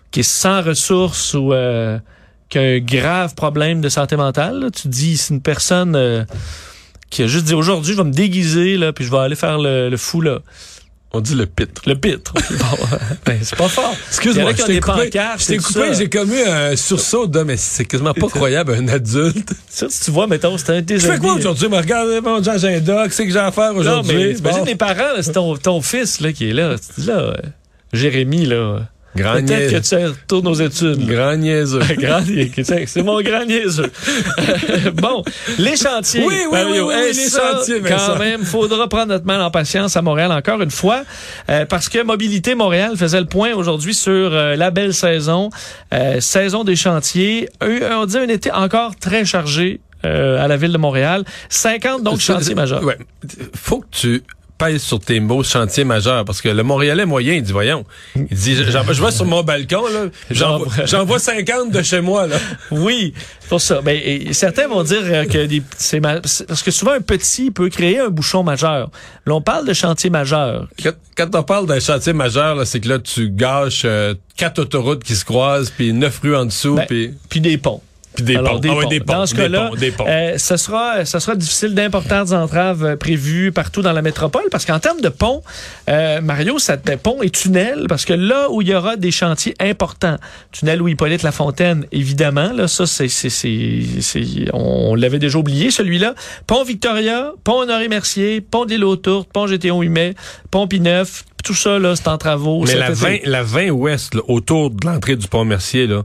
qui 0.10 0.22
est 0.22 0.24
sans 0.24 0.64
ressources 0.64 1.36
ou 1.36 1.54
euh, 1.54 2.00
qui 2.50 2.58
a 2.58 2.62
un 2.62 2.80
grave 2.80 3.36
problème 3.36 3.80
de 3.80 3.90
santé 3.90 4.16
mentale. 4.16 4.60
là. 4.60 4.72
Tu 4.72 4.88
dis, 4.88 5.18
c'est 5.18 5.36
une 5.36 5.44
personne 5.44 5.96
euh, 5.96 6.26
qui 7.12 7.22
a 7.22 7.28
juste 7.28 7.46
dit 7.46 7.54
aujourd'hui, 7.54 7.94
je 7.94 8.00
vais 8.00 8.08
me 8.08 8.12
déguiser, 8.12 8.78
là, 8.78 8.92
puis 8.92 9.06
je 9.06 9.12
vais 9.12 9.20
aller 9.20 9.36
faire 9.36 9.60
le, 9.60 9.90
le 9.90 9.98
fou, 9.98 10.20
là. 10.20 10.40
On 11.16 11.22
dit 11.22 11.36
le 11.36 11.46
pitre. 11.46 11.84
Le 11.86 11.94
pitre. 11.96 12.34
Bon, 12.52 12.88
ben, 13.26 13.38
c'est 13.42 13.56
pas 13.56 13.68
fort. 13.68 13.96
Excuse-moi, 14.10 14.52
je 14.58 14.64
t'ai 14.64 14.80
coupé, 14.80 15.12
je 15.14 15.58
coupé, 15.62 15.94
j'ai 15.96 16.10
commis 16.10 16.42
un 16.42 16.76
sursaut 16.76 17.28
de, 17.28 17.40
mais 17.42 17.56
c'est 17.58 17.86
quasiment 17.86 18.14
pas 18.14 18.28
croyable, 18.28 18.74
un 18.74 18.88
adulte. 18.88 19.54
Ça, 19.70 19.88
si 19.90 20.06
tu 20.06 20.12
vois, 20.12 20.26
mettons, 20.28 20.58
c'était 20.58 20.74
un 20.74 20.84
Je 20.90 20.98
fais 20.98 21.20
quoi 21.20 21.36
aujourd'hui? 21.36 21.70
Me 21.70 21.78
regarde 21.78 22.10
mon 22.24 22.42
agenda, 22.48 23.04
qu'est-ce 23.06 23.22
que 23.22 23.30
j'ai 23.30 23.38
à 23.38 23.52
faire 23.52 23.74
Non, 23.74 23.80
aujourd'hui? 23.80 24.16
mais 24.16 24.34
Bon. 24.34 24.40
imagine 24.50 24.66
les 24.66 24.76
parents, 24.76 25.22
c'est 25.22 25.34
ton, 25.34 25.56
ton 25.58 25.82
fils 25.82 26.20
là, 26.20 26.34
qui 26.34 26.50
est 26.50 26.54
là. 26.54 26.76
Tu 26.78 27.02
dis 27.02 27.08
là, 27.08 27.20
euh, 27.20 27.36
Jérémy, 27.92 28.46
là. 28.48 28.88
Grand 29.16 29.34
Peut-être 29.36 29.72
que 29.72 29.88
tu 29.88 30.06
retournes 30.08 30.48
aux 30.48 30.54
études. 30.56 31.06
Grand 31.08 31.36
niaiseux. 31.36 31.80
Grand, 31.98 32.22
c'est 32.64 32.86
c'est 32.88 33.04
mon 33.04 33.22
grand 33.22 33.46
niaiseux. 33.46 33.92
bon, 34.96 35.24
les 35.60 35.76
chantiers. 35.78 36.26
Oui, 36.26 36.36
oui, 36.52 36.52
Mario. 36.52 36.88
oui, 36.88 36.94
oui, 36.98 37.08
les 37.08 37.14
ça, 37.14 37.54
chantiers, 37.54 37.80
Quand 37.82 37.90
Vincent. 37.98 38.18
même, 38.20 38.44
faudra 38.44 38.88
prendre 38.90 39.08
notre 39.08 39.26
mal 39.26 39.42
en 39.42 39.52
patience 39.52 39.96
à 39.98 40.02
Montréal 40.02 40.32
encore 40.32 40.62
une 40.62 40.72
fois, 40.72 41.04
euh, 41.50 41.66
parce 41.66 41.90
que 41.90 42.02
Mobilité 42.04 42.56
Montréal 42.56 42.94
faisait 42.98 43.20
le 43.20 43.28
point 43.28 43.54
aujourd'hui 43.54 43.94
sur 43.94 44.12
euh, 44.12 44.56
la 44.56 44.72
belle 44.72 44.94
saison, 44.94 45.50
euh, 45.94 46.20
saison 46.20 46.64
des 46.64 46.76
chantiers. 46.76 47.50
Eu- 47.64 47.84
On 47.92 48.06
dit 48.06 48.18
un 48.18 48.28
été 48.28 48.52
encore 48.52 48.96
très 48.96 49.26
chargé 49.26 49.80
euh, 50.06 50.44
à 50.44 50.48
la 50.48 50.58
ville 50.58 50.72
de 50.74 50.78
Montréal. 50.78 51.24
50 51.50 52.04
donc 52.04 52.20
chantiers 52.20 52.56
majeurs. 52.56 52.84
Ouais. 52.84 52.98
Faut 53.56 53.80
que 53.82 53.88
tu 53.92 54.24
pèses 54.58 54.82
sur 54.82 55.00
tes 55.00 55.20
mots 55.20 55.44
chantier 55.44 55.84
majeur 55.84 56.26
parce 56.26 56.42
que 56.42 56.50
le 56.50 56.64
Montréalais 56.64 57.06
moyen, 57.06 57.34
il 57.34 57.44
dit 57.44 57.52
voyons. 57.52 57.86
Il 58.16 58.26
dit 58.26 58.56
j'en- 58.70 58.84
je 58.92 59.04
vais 59.04 59.12
sur 59.12 59.26
mon 59.26 59.44
balcon 59.44 59.84
là, 59.88 60.06
j'en 60.32 60.60
vois- 60.60 60.68
J'en- 60.78 60.86
j'en 60.86 61.06
vois 61.06 61.20
50 61.20 61.72
de 61.72 61.82
chez 61.82 62.02
moi 62.02 62.28
là. 62.28 62.38
Oui, 62.72 63.14
pour 63.50 63.62
ça. 63.62 63.82
Ben, 63.82 64.00
et 64.04 64.34
certains 64.34 64.68
vont 64.68 64.84
dire 64.84 65.02
euh, 65.04 65.26
que 65.26 65.48
c'est 65.78 66.00
parce 66.02 66.44
que 66.64 66.72
souvent 66.72 66.94
un 66.94 67.02
petit 67.02 67.52
peut 67.52 67.70
créer 67.70 68.00
un 68.00 68.10
bouchon 68.10 68.44
majeur. 68.44 68.90
Là, 69.26 69.34
on 69.36 69.42
parle 69.42 69.68
de 69.68 69.74
chantier 69.74 70.10
majeur. 70.10 70.68
Quand, 70.82 70.92
quand 71.18 71.36
on 71.36 71.44
parle 71.44 71.66
d'un 71.68 71.80
chantier 71.80 72.14
majeur 72.14 72.56
là, 72.56 72.66
c'est 72.66 72.80
que 72.80 72.90
là 72.90 73.00
tu 73.00 73.30
gâches 73.30 73.84
euh, 73.86 74.14
quatre 74.38 74.60
autoroutes 74.60 75.04
qui 75.04 75.16
se 75.16 75.26
croisent 75.26 75.72
puis 75.76 75.94
neuf 75.94 76.20
rues 76.20 76.36
en 76.36 76.46
dessous 76.46 76.76
Ben, 76.76 76.86
puis 76.88 77.14
puis 77.30 77.42
des 77.42 77.58
ponts. 77.58 77.82
Puis 78.16 78.24
des 78.24 78.36
Alors, 78.36 78.60
ponts. 78.62 78.80
Ah 78.82 78.86
des 78.86 79.00
ponts. 79.00 79.14
Dans 79.14 79.26
ce 79.26 79.36
cas-là, 79.36 79.70
ponts, 79.70 79.76
des 79.76 79.92
ponts. 79.92 80.06
euh, 80.08 80.38
ce 80.38 80.58
sera, 80.58 81.06
ce 81.06 81.20
sera 81.20 81.36
difficile 81.36 81.74
d'importantes 81.74 82.32
entraves 82.32 82.84
euh, 82.86 82.96
prévues 82.96 83.52
partout 83.52 83.82
dans 83.82 83.92
la 83.92 84.02
métropole 84.02 84.44
parce 84.52 84.66
qu'en 84.66 84.80
termes 84.80 85.02
de 85.02 85.10
ponts, 85.10 85.42
euh, 85.90 86.22
Mario, 86.22 86.60
ça 86.60 86.78
te 86.78 86.96
pont 86.96 87.22
et 87.22 87.30
tunnel 87.30 87.86
parce 87.90 88.06
que 88.06 88.14
là 88.14 88.48
où 88.52 88.62
il 88.62 88.70
y 88.70 88.76
aura 88.76 88.96
des 88.96 89.12
chantiers 89.12 89.56
importants, 89.60 90.18
tunnel 90.52 90.82
où 90.82 90.88
Hippolyte 90.88 91.24
Lafontaine, 91.24 91.86
évidemment, 91.92 92.52
là, 92.54 92.68
ça 92.68 92.86
c'est, 92.86 93.08
c'est, 93.08 93.80
on 94.54 94.96
l'avait 94.96 95.20
déjà 95.20 95.38
oublié 95.38 95.72
celui-là. 95.72 96.14
Pont 96.48 96.64
Victoria, 96.64 97.32
pont 97.44 97.62
Honoré 97.62 97.88
Mercier, 97.88 98.42
pont 98.42 98.66
des 98.66 98.80
Tourte, 99.02 99.32
pont 99.32 99.48
GTO 99.48 99.82
8 99.82 99.90
mai, 99.90 100.14
pont 100.52 100.68
Pineuf, 100.68 101.24
tout 101.44 101.54
ça 101.54 101.80
là, 101.80 101.96
c'est 101.96 102.08
en 102.08 102.18
travaux. 102.18 102.64
Mais 102.66 102.76
la 102.76 102.90
été. 102.92 102.94
20, 102.94 103.18
la 103.26 103.44
20 103.44 103.70
ouest, 103.70 104.16
là, 104.16 104.22
autour 104.28 104.70
de 104.70 104.86
l'entrée 104.86 105.16
du 105.16 105.28
pont 105.28 105.46
Mercier, 105.46 105.88
là, 105.88 106.04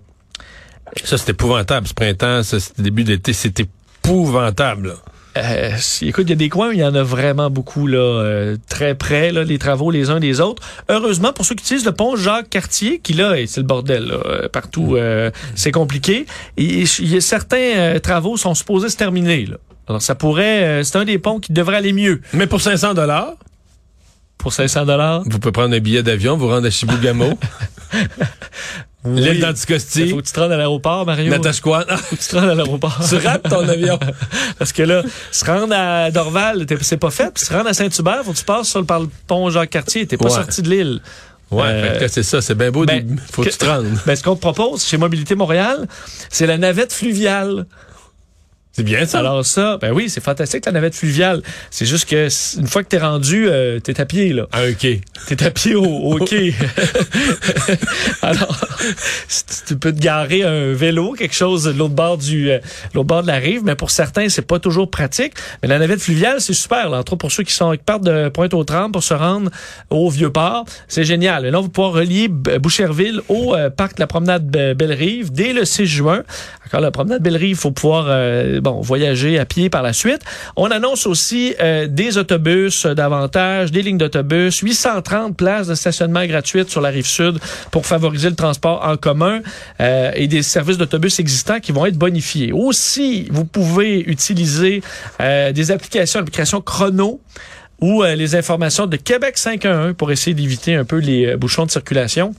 ça, 1.05 1.19
c'est 1.19 1.31
épouvantable. 1.31 1.87
Ce 1.87 1.95
printemps, 1.95 2.43
ça, 2.43 2.61
c'était 2.61 2.83
début 2.83 3.05
d'été, 3.05 3.33
c'est 3.33 3.61
épouvantable. 3.61 4.89
là. 4.89 4.95
Euh, 5.37 5.71
écoute, 6.03 6.25
il 6.27 6.31
y 6.31 6.33
a 6.33 6.37
des 6.37 6.49
coins 6.49 6.71
où 6.71 6.73
il 6.73 6.81
y 6.81 6.85
en 6.85 6.95
a 6.95 7.03
vraiment 7.03 7.49
beaucoup 7.49 7.87
là, 7.87 7.99
euh, 7.99 8.57
très 8.69 8.97
près, 8.97 9.31
là, 9.31 9.45
les 9.45 9.59
travaux 9.59 9.91
les 9.91 10.11
uns 10.11 10.19
des 10.19 10.41
autres. 10.41 10.63
Heureusement 10.89 11.33
pour 11.33 11.45
ceux 11.45 11.55
qui 11.55 11.63
utilisent 11.63 11.85
le 11.85 11.93
pont 11.93 12.17
Jacques-Cartier, 12.17 12.99
qui 12.99 13.13
là, 13.13 13.35
c'est 13.47 13.61
le 13.61 13.67
bordel 13.67 14.07
là, 14.07 14.17
euh, 14.27 14.49
partout, 14.49 14.97
euh, 14.97 15.31
c'est 15.55 15.71
compliqué. 15.71 16.27
Et 16.57 16.83
il 16.99 17.09
y 17.09 17.17
a 17.17 17.21
certains 17.21 17.77
euh, 17.77 17.99
travaux 18.01 18.37
sont 18.37 18.55
supposés 18.55 18.89
se 18.89 18.97
terminer. 18.97 19.47
Là. 19.47 19.57
Alors 19.87 20.03
ça 20.03 20.15
pourrait, 20.15 20.65
euh, 20.65 20.83
c'est 20.83 20.97
un 20.97 21.05
des 21.05 21.19
ponts 21.19 21.39
qui 21.39 21.53
devrait 21.53 21.77
aller 21.77 21.93
mieux 21.93 22.21
Mais 22.33 22.47
pour 22.47 22.61
500 22.61 22.95
dollars, 22.95 23.35
pour 24.39 24.53
500 24.53 24.87
dollars? 24.87 25.23
vous 25.25 25.39
pouvez 25.39 25.53
prendre 25.53 25.75
un 25.75 25.81
billet 25.81 26.03
d'avion, 26.03 26.37
vous 26.37 26.49
rendre 26.49 26.67
à 26.67 26.71
L'île 29.15 29.41
d'Anticosti, 29.41 30.03
Il 30.03 30.11
faut 30.11 30.17
que 30.19 30.27
tu 30.27 30.33
te 30.33 30.41
rendes 30.41 30.53
à 30.53 30.57
l'aéroport, 30.57 31.05
Mario. 31.07 31.31
Natashquan. 31.31 31.83
Faut 31.89 32.17
que 32.17 32.21
tu 32.23 32.29
te 32.29 32.37
rendes 32.37 32.51
à 32.51 32.55
l'aéroport. 32.55 32.99
tu 33.09 33.17
rates 33.17 33.43
ton 33.49 33.69
avion. 33.69 33.99
Parce 34.59 34.73
que 34.73 34.83
là, 34.83 35.03
se 35.33 35.45
rendre 35.45 35.75
à 35.77 36.11
Dorval, 36.11 36.67
c'est 36.83 36.97
pas 36.97 37.11
fait. 37.11 37.33
Puis 37.35 37.45
se 37.45 37.53
rendre 37.53 37.69
à 37.69 37.75
Saint-Hubert, 37.75 38.23
faut 38.25 38.33
que 38.33 38.39
tu 38.39 38.45
passes 38.45 38.69
sur 38.69 38.81
le, 38.81 38.87
par 38.87 39.01
le 39.01 39.09
pont 39.27 39.49
Jacques-Cartier. 39.51 40.07
T'es 40.07 40.17
pas 40.17 40.27
Ouais. 40.27 40.31
sorti 40.31 40.63
de 40.63 40.71
l'île. 40.71 41.01
Ouais, 41.51 41.63
Euh, 41.67 42.09
c'est 42.09 42.23
ça, 42.23 42.43
c'est 42.43 42.55
bien 42.55 42.71
beau, 42.71 42.85
ben, 42.85 43.17
faut 43.33 43.41
que 43.43 43.47
que- 43.49 43.53
tu 43.53 43.59
te 43.59 43.65
rendes. 43.65 43.87
Ben, 44.07 44.15
ce 44.15 44.23
qu'on 44.23 44.35
te 44.37 44.41
propose 44.41 44.85
chez 44.85 44.99
Mobilité 44.99 45.35
Montréal, 45.35 45.89
c'est 46.29 46.47
la 46.47 46.59
navette 46.59 46.93
fluviale. 46.93 47.65
C'est 48.79 48.85
bien 48.85 49.07
ça. 49.07 49.19
Alors 49.19 49.45
ça, 49.45 49.77
ben 49.81 49.91
oui, 49.93 50.09
c'est 50.09 50.23
fantastique 50.23 50.65
la 50.65 50.71
navette 50.71 50.95
fluviale. 50.95 51.43
C'est 51.69 51.85
juste 51.85 52.09
que 52.09 52.29
une 52.61 52.69
fois 52.69 52.85
que 52.85 52.89
t'es 52.89 52.99
rendu, 52.99 53.49
euh, 53.49 53.81
t'es 53.81 54.01
à 54.01 54.05
pied 54.07 54.33
là. 54.33 54.47
À 54.53 54.61
un 54.61 54.73
quai. 54.73 55.01
T'es 55.27 55.43
à 55.43 55.51
pied 55.51 55.75
au, 55.75 55.83
au 55.85 56.19
quai. 56.19 56.55
Alors, 58.23 58.57
tu- 59.67 59.77
peux 59.77 59.93
te 59.93 59.99
garer 60.01 60.43
un 60.45 60.73
vélo, 60.75 61.13
quelque 61.13 61.35
chose 61.35 61.65
de 61.65 61.73
l'autre 61.73 61.95
bord 61.95 62.19
du, 62.19 62.51
euh, 62.53 62.59
l'autre 62.95 63.07
bord 63.09 63.23
de 63.23 63.27
la 63.27 63.37
rive, 63.39 63.63
mais 63.65 63.75
pour 63.75 63.91
certains, 63.91 64.29
c'est 64.29 64.43
pas 64.47 64.61
toujours 64.61 64.89
pratique. 64.91 65.33
Mais 65.63 65.69
la 65.69 65.81
navette 65.81 66.01
fluviale, 66.01 66.41
c'est 66.41 66.53
super. 66.53 66.89
Là. 66.91 66.99
Entre 66.99 67.15
autres, 67.15 67.21
pour 67.21 67.33
ceux 67.33 67.43
qui 67.43 67.53
sont 67.53 67.73
qui 67.73 67.79
partent 67.85 68.05
de 68.05 68.29
Pointe-aux-Trembles 68.29 68.93
pour 68.93 69.03
se 69.03 69.15
rendre 69.15 69.51
au 69.91 70.09
Vieux-Port, 70.09 70.67
c'est 70.87 71.05
génial. 71.05 71.47
Et 71.47 71.51
là, 71.51 71.59
on 71.59 71.63
va 71.63 71.69
pouvoir 71.69 71.95
relier 71.95 72.29
Boucherville 72.29 73.21
au 73.29 73.57
euh, 73.57 73.71
parc 73.71 73.97
de 73.97 74.01
la 74.01 74.07
promenade 74.07 74.45
Be- 74.49 74.75
Belle-Rive 74.75 75.33
dès 75.33 75.53
le 75.53 75.65
6 75.65 75.87
juin. 75.87 76.23
Encore 76.67 76.81
la 76.81 76.91
promenade 76.91 77.23
Belle-Rive, 77.23 77.51
il 77.51 77.57
faut 77.57 77.71
pouvoir 77.73 78.07
euh, 78.09 78.61
voyager 78.73 79.39
à 79.39 79.45
pied 79.45 79.71
par 79.71 79.83
la 79.83 79.93
suite. 79.93 80.21
On 80.57 80.71
annonce 80.71 81.07
aussi 81.07 81.55
euh, 81.61 81.87
des 81.87 82.19
autobus 82.19 82.87
euh, 82.87 82.95
davantage, 82.95 83.73
des 83.73 83.83
lignes 83.83 83.99
d'autobus, 83.99 84.59
830 84.59 85.37
places 85.37 85.67
de 85.67 85.75
stationnement 85.75 86.25
gratuites 86.27 86.71
sur 86.71 86.81
la 86.81 86.91
rive 86.91 87.07
sud 87.07 87.39
pour 87.71 87.87
favoriser 87.87 88.31
le 88.31 88.37
transport 88.37 88.85
en 88.85 88.97
commun 88.97 89.41
euh, 89.81 90.11
et 90.15 90.27
des 90.27 90.43
services 90.43 90.79
d'autobus 90.79 91.19
existants 91.19 91.61
qui 91.61 91.73
vont 91.73 91.87
être 91.87 91.99
bonifiés. 91.99 92.53
Aussi, 92.53 93.29
vous 93.31 93.45
pouvez 93.45 94.01
utiliser 94.01 94.83
euh, 95.21 95.53
des 95.53 95.71
applications, 95.71 96.21
l'application 96.21 96.61
Chrono 96.61 97.21
ou 97.81 98.03
euh, 98.03 98.15
les 98.15 98.35
informations 98.35 98.87
de 98.87 98.97
Québec 98.97 99.39
511 99.39 99.95
pour 99.97 100.11
essayer 100.11 100.35
d'éviter 100.35 100.75
un 100.75 100.85
peu 100.85 100.99
les 100.99 101.27
euh, 101.27 101.37
bouchons 101.37 101.67
de 101.67 101.71
circulation. 101.71 102.35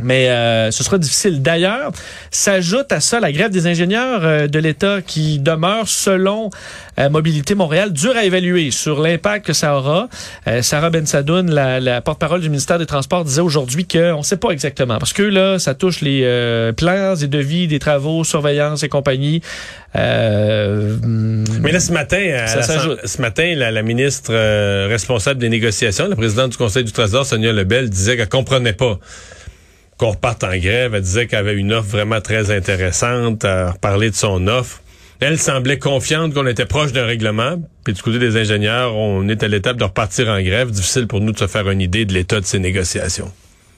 Mais 0.00 0.28
euh, 0.30 0.70
ce 0.72 0.82
sera 0.82 0.98
difficile. 0.98 1.42
D'ailleurs, 1.42 1.92
s'ajoute 2.30 2.90
à 2.90 2.98
ça 3.00 3.20
la 3.20 3.30
grève 3.30 3.50
des 3.50 3.66
ingénieurs 3.66 4.20
euh, 4.24 4.46
de 4.48 4.58
l'État 4.58 5.00
qui 5.06 5.38
demeure, 5.38 5.86
selon 5.86 6.50
euh, 6.98 7.08
Mobilité 7.10 7.54
Montréal, 7.54 7.92
dur 7.92 8.16
à 8.16 8.24
évaluer 8.24 8.70
sur 8.72 9.00
l'impact 9.00 9.46
que 9.46 9.52
ça 9.52 9.76
aura. 9.76 10.08
Euh, 10.48 10.62
Sarah 10.62 10.90
Bensadoun, 10.90 11.50
la, 11.50 11.78
la 11.78 12.00
porte-parole 12.00 12.40
du 12.40 12.48
ministère 12.48 12.78
des 12.78 12.86
Transports, 12.86 13.24
disait 13.24 13.42
aujourd'hui 13.42 13.86
qu'on 13.86 14.18
ne 14.18 14.22
sait 14.24 14.38
pas 14.38 14.50
exactement. 14.50 14.98
Parce 14.98 15.12
que 15.12 15.22
là, 15.22 15.58
ça 15.58 15.74
touche 15.74 16.00
les 16.00 16.22
euh, 16.24 16.72
plans 16.72 17.14
et 17.14 17.26
devis 17.28 17.68
des 17.68 17.78
travaux, 17.78 18.24
surveillance 18.24 18.82
et 18.82 18.88
compagnie. 18.88 19.40
Euh, 19.94 20.96
Mais 21.60 21.70
là, 21.70 21.80
ce 21.80 21.92
matin, 21.92 22.46
Ça 22.46 22.76
la- 22.86 22.96
ce 23.06 23.20
matin, 23.20 23.54
la, 23.56 23.70
la 23.70 23.82
ministre 23.82 24.30
euh, 24.32 24.86
responsable 24.88 25.38
des 25.38 25.48
négociations, 25.50 26.08
la 26.08 26.16
présidente 26.16 26.50
du 26.52 26.56
Conseil 26.56 26.82
du 26.82 26.92
Trésor, 26.92 27.24
Sonia 27.26 27.52
Lebel, 27.52 27.90
disait 27.90 28.16
qu'elle 28.16 28.28
comprenait 28.28 28.72
pas 28.72 28.98
qu'on 30.02 30.10
reparte 30.10 30.42
en 30.42 30.56
grève. 30.56 30.96
Elle 30.96 31.02
disait 31.02 31.28
qu'elle 31.28 31.38
avait 31.38 31.54
une 31.54 31.72
offre 31.72 31.90
vraiment 31.90 32.20
très 32.20 32.50
intéressante 32.50 33.44
à 33.44 33.72
parler 33.80 34.10
de 34.10 34.16
son 34.16 34.48
offre. 34.48 34.82
Elle 35.20 35.38
semblait 35.38 35.78
confiante 35.78 36.34
qu'on 36.34 36.48
était 36.48 36.66
proche 36.66 36.92
d'un 36.92 37.06
règlement. 37.06 37.62
Puis 37.84 37.94
du 37.94 38.02
côté 38.02 38.18
des 38.18 38.36
ingénieurs, 38.36 38.96
on 38.96 39.28
est 39.28 39.44
à 39.44 39.48
l'étape 39.48 39.76
de 39.76 39.84
repartir 39.84 40.28
en 40.28 40.42
grève. 40.42 40.72
Difficile 40.72 41.06
pour 41.06 41.20
nous 41.20 41.30
de 41.30 41.38
se 41.38 41.46
faire 41.46 41.70
une 41.70 41.80
idée 41.80 42.04
de 42.04 42.12
l'état 42.12 42.40
de 42.40 42.44
ces 42.44 42.58
négociations. 42.58 43.30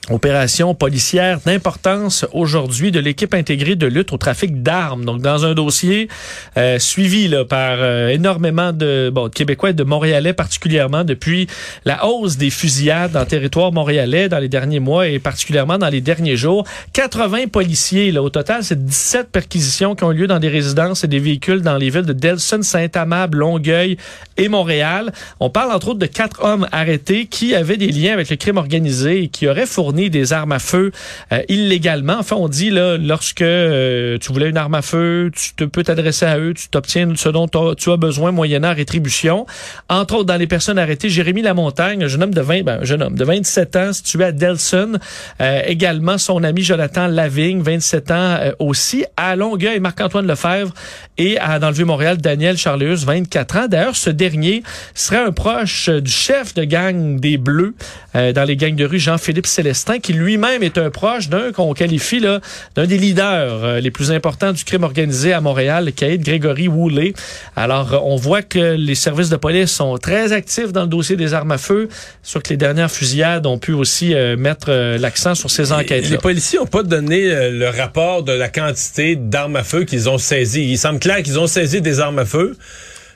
Opération 0.09 0.75
policière 0.75 1.39
d'importance 1.45 2.25
aujourd'hui 2.33 2.91
de 2.91 2.99
l'équipe 2.99 3.33
intégrée 3.33 3.75
de 3.75 3.87
lutte 3.87 4.13
au 4.13 4.17
trafic 4.17 4.61
d'armes. 4.61 5.03
Donc, 5.05 5.21
dans 5.21 5.45
un 5.45 5.53
dossier 5.53 6.09
euh, 6.57 6.79
suivi 6.79 7.27
là, 7.27 7.43
par 7.45 7.77
euh, 7.79 8.09
énormément 8.09 8.71
de, 8.71 9.11
bon, 9.13 9.27
de 9.27 9.33
Québécois 9.33 9.71
et 9.71 9.73
de 9.73 9.83
Montréalais 9.83 10.33
particulièrement 10.33 11.03
depuis 11.03 11.47
la 11.85 12.05
hausse 12.05 12.37
des 12.37 12.49
fusillades 12.49 13.17
en 13.17 13.25
territoire 13.25 13.71
montréalais 13.71 14.29
dans 14.29 14.39
les 14.39 14.49
derniers 14.49 14.79
mois 14.79 15.07
et 15.07 15.19
particulièrement 15.19 15.77
dans 15.77 15.89
les 15.89 16.01
derniers 16.01 16.37
jours. 16.37 16.65
80 16.93 17.47
policiers, 17.47 18.11
là, 18.11 18.21
au 18.21 18.29
total, 18.29 18.63
c'est 18.63 18.83
17 18.83 19.29
perquisitions 19.31 19.95
qui 19.95 20.03
ont 20.03 20.11
eu 20.11 20.15
lieu 20.15 20.27
dans 20.27 20.39
des 20.39 20.49
résidences 20.49 21.03
et 21.03 21.07
des 21.07 21.19
véhicules 21.19 21.61
dans 21.61 21.77
les 21.77 21.89
villes 21.89 22.05
de 22.05 22.13
Delson, 22.13 22.61
Saint-Amable, 22.61 23.39
Longueuil 23.39 23.97
et 24.37 24.49
Montréal. 24.49 25.11
On 25.39 25.49
parle 25.49 25.71
entre 25.71 25.89
autres 25.89 25.99
de 25.99 26.05
quatre 26.05 26.43
hommes 26.43 26.67
arrêtés 26.71 27.25
qui 27.25 27.55
avaient 27.55 27.77
des 27.77 27.91
liens 27.91 28.13
avec 28.13 28.29
le 28.29 28.35
crime 28.35 28.57
organisé 28.57 29.23
et 29.23 29.27
qui 29.29 29.47
auraient 29.47 29.65
fourni 29.65 29.94
des 29.95 30.33
armes 30.33 30.51
à 30.51 30.59
feu 30.59 30.91
euh, 31.31 31.41
illégalement. 31.49 32.17
Enfin, 32.19 32.35
on 32.35 32.47
dit 32.47 32.69
là, 32.69 32.97
lorsque 32.97 33.41
euh, 33.41 34.17
tu 34.19 34.31
voulais 34.31 34.49
une 34.49 34.57
arme 34.57 34.75
à 34.75 34.81
feu, 34.81 35.31
tu 35.35 35.53
te 35.53 35.63
peux 35.63 35.83
t'adresser 35.83 36.25
à 36.25 36.37
eux, 36.37 36.53
tu 36.53 36.67
t'obtiens 36.67 37.13
ce 37.15 37.29
dont 37.29 37.47
tu 37.47 37.91
as 37.91 37.97
besoin 37.97 38.31
moyennant 38.31 38.73
rétribution. 38.73 39.45
Entre 39.89 40.15
autres, 40.15 40.25
dans 40.25 40.37
les 40.37 40.47
personnes 40.47 40.77
arrêtées, 40.77 41.09
Jérémy 41.09 41.41
Lamontagne, 41.41 42.03
un 42.03 42.07
jeune 42.07 42.23
homme 42.23 42.33
de 42.33 42.41
20, 42.41 42.63
ben, 42.63 42.79
un 42.81 42.85
jeune 42.85 43.01
homme 43.01 43.15
de 43.15 43.23
27 43.23 43.75
ans, 43.75 43.93
situé 43.93 44.25
à 44.25 44.31
Delson. 44.31 44.93
Euh, 45.41 45.61
également, 45.65 46.17
son 46.17 46.43
ami 46.43 46.61
Jonathan 46.61 47.07
Lavigne, 47.07 47.61
27 47.61 48.11
ans 48.11 48.37
aussi, 48.59 49.05
à 49.17 49.35
Longueuil, 49.35 49.79
Marc-Antoine 49.79 50.27
Lefebvre 50.27 50.73
et 51.17 51.37
à, 51.39 51.59
dans 51.59 51.69
le 51.69 51.75
Vieux-Montréal, 51.75 52.17
Daniel 52.17 52.57
Charleus, 52.57 53.05
24 53.05 53.57
ans. 53.57 53.67
D'ailleurs, 53.67 53.95
ce 53.95 54.09
dernier 54.09 54.63
serait 54.93 55.23
un 55.23 55.31
proche 55.31 55.89
du 55.89 56.11
chef 56.11 56.53
de 56.53 56.63
gang 56.63 57.19
des 57.19 57.37
Bleus 57.37 57.73
dans 58.13 58.45
les 58.45 58.55
gangs 58.55 58.75
de 58.75 58.85
rue, 58.85 58.99
Jean-Philippe 58.99 59.45
Célestin, 59.45 59.84
qui 60.01 60.13
lui-même 60.13 60.63
est 60.63 60.77
un 60.77 60.89
proche 60.89 61.29
d'un 61.29 61.51
qu'on 61.51 61.73
qualifie 61.73 62.19
là 62.19 62.41
d'un 62.75 62.85
des 62.85 62.97
leaders 62.97 63.63
euh, 63.63 63.79
les 63.79 63.91
plus 63.91 64.11
importants 64.11 64.51
du 64.51 64.63
crime 64.63 64.83
organisé 64.83 65.33
à 65.33 65.41
Montréal, 65.41 65.91
Caïd 65.93 66.23
Grégory 66.23 66.67
Woolley. 66.67 67.13
Alors, 67.55 67.93
euh, 67.93 67.99
on 68.03 68.15
voit 68.15 68.41
que 68.41 68.75
les 68.75 68.95
services 68.95 69.29
de 69.29 69.35
police 69.35 69.71
sont 69.71 69.97
très 69.97 70.33
actifs 70.33 70.71
dans 70.71 70.81
le 70.81 70.87
dossier 70.87 71.15
des 71.15 71.33
armes 71.33 71.51
à 71.51 71.57
feu. 71.57 71.87
Sur 72.23 72.41
que 72.41 72.49
les 72.49 72.57
dernières 72.57 72.91
fusillades 72.91 73.45
ont 73.45 73.57
pu 73.57 73.71
aussi 73.73 74.13
euh, 74.13 74.35
mettre 74.35 74.71
l'accent 74.97 75.35
sur 75.35 75.49
ces 75.49 75.71
enquêtes. 75.71 76.05
-là. 76.05 76.11
Les 76.11 76.17
policiers 76.17 76.59
n'ont 76.59 76.65
pas 76.65 76.83
donné 76.83 77.51
le 77.51 77.69
rapport 77.69 78.23
de 78.23 78.31
la 78.31 78.49
quantité 78.49 79.15
d'armes 79.15 79.55
à 79.55 79.63
feu 79.63 79.83
qu'ils 79.83 80.09
ont 80.09 80.17
saisies. 80.17 80.71
Il 80.71 80.77
semble 80.77 80.99
clair 80.99 81.21
qu'ils 81.23 81.39
ont 81.39 81.47
saisi 81.47 81.81
des 81.81 81.99
armes 81.99 82.19
à 82.19 82.25
feu. 82.25 82.57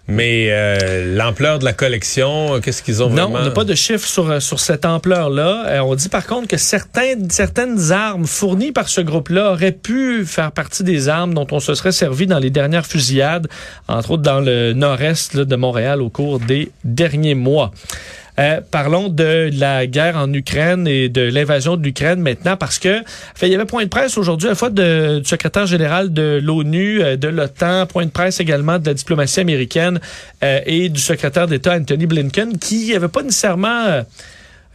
Mais 0.09 0.47
euh, 0.49 1.15
l'ampleur 1.15 1.59
de 1.59 1.65
la 1.65 1.73
collection, 1.73 2.59
qu'est-ce 2.61 2.81
qu'ils 2.81 3.03
ont 3.03 3.09
vraiment? 3.09 3.29
Non, 3.29 3.39
on 3.41 3.43
n'a 3.43 3.51
pas 3.51 3.63
de 3.63 3.75
chiffres 3.75 4.07
sur, 4.07 4.29
euh, 4.29 4.39
sur 4.39 4.59
cette 4.59 4.83
ampleur-là. 4.83 5.65
Euh, 5.67 5.79
on 5.81 5.93
dit 5.93 6.09
par 6.09 6.25
contre 6.25 6.47
que 6.47 6.57
certaines, 6.57 7.29
certaines 7.29 7.91
armes 7.91 8.25
fournies 8.25 8.71
par 8.71 8.89
ce 8.89 9.01
groupe-là 9.01 9.51
auraient 9.51 9.71
pu 9.71 10.25
faire 10.25 10.51
partie 10.51 10.83
des 10.83 11.09
armes 11.09 11.35
dont 11.35 11.45
on 11.51 11.59
se 11.59 11.75
serait 11.75 11.91
servi 11.91 12.25
dans 12.25 12.39
les 12.39 12.49
dernières 12.49 12.87
fusillades, 12.87 13.47
entre 13.87 14.11
autres 14.11 14.23
dans 14.23 14.39
le 14.39 14.73
nord-est 14.73 15.37
de 15.37 15.55
Montréal 15.55 16.01
au 16.01 16.09
cours 16.09 16.39
des 16.39 16.71
derniers 16.83 17.35
mois. 17.35 17.71
Euh, 18.39 18.61
parlons 18.71 19.09
de 19.09 19.49
la 19.53 19.85
guerre 19.85 20.15
en 20.15 20.31
Ukraine 20.31 20.87
et 20.87 21.09
de 21.09 21.21
l'invasion 21.21 21.75
de 21.75 21.83
l'Ukraine 21.83 22.21
maintenant 22.21 22.55
parce 22.55 22.79
que 22.79 23.01
fait, 23.35 23.47
il 23.47 23.51
y 23.51 23.55
avait 23.55 23.65
point 23.65 23.83
de 23.83 23.89
presse 23.89 24.17
aujourd'hui 24.17 24.47
à 24.47 24.51
la 24.51 24.55
fois 24.55 24.69
de, 24.69 25.19
du 25.19 25.27
secrétaire 25.27 25.65
général 25.65 26.13
de 26.13 26.39
l'ONU, 26.41 27.01
euh, 27.01 27.17
de 27.17 27.27
l'OTAN, 27.27 27.85
point 27.85 28.05
de 28.05 28.11
presse 28.11 28.39
également 28.39 28.79
de 28.79 28.85
la 28.85 28.93
diplomatie 28.93 29.41
américaine 29.41 29.99
euh, 30.41 30.61
et 30.65 30.87
du 30.87 31.01
secrétaire 31.01 31.47
d'État 31.47 31.75
Anthony 31.75 32.05
Blinken 32.05 32.57
qui 32.57 32.93
n'avait 32.93 33.09
pas 33.09 33.23
nécessairement 33.23 34.03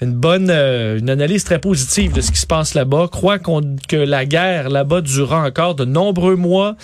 une 0.01 0.13
bonne, 0.13 0.49
euh, 0.51 0.99
une 0.99 1.09
analyse 1.09 1.45
très 1.45 1.59
positive 1.59 2.13
de 2.13 2.21
ce 2.21 2.33
qui 2.33 2.39
se 2.39 2.47
passe 2.47 2.75
là-bas. 2.75 3.09
Croit 3.11 3.39
que 3.39 3.97
la 3.97 4.27
guerre 4.27 4.69
là-bas 4.69 5.01
durera 5.01 5.45
encore 5.47 5.75
de 5.75 5.85
nombreux 5.85 6.37
mois. 6.37 6.77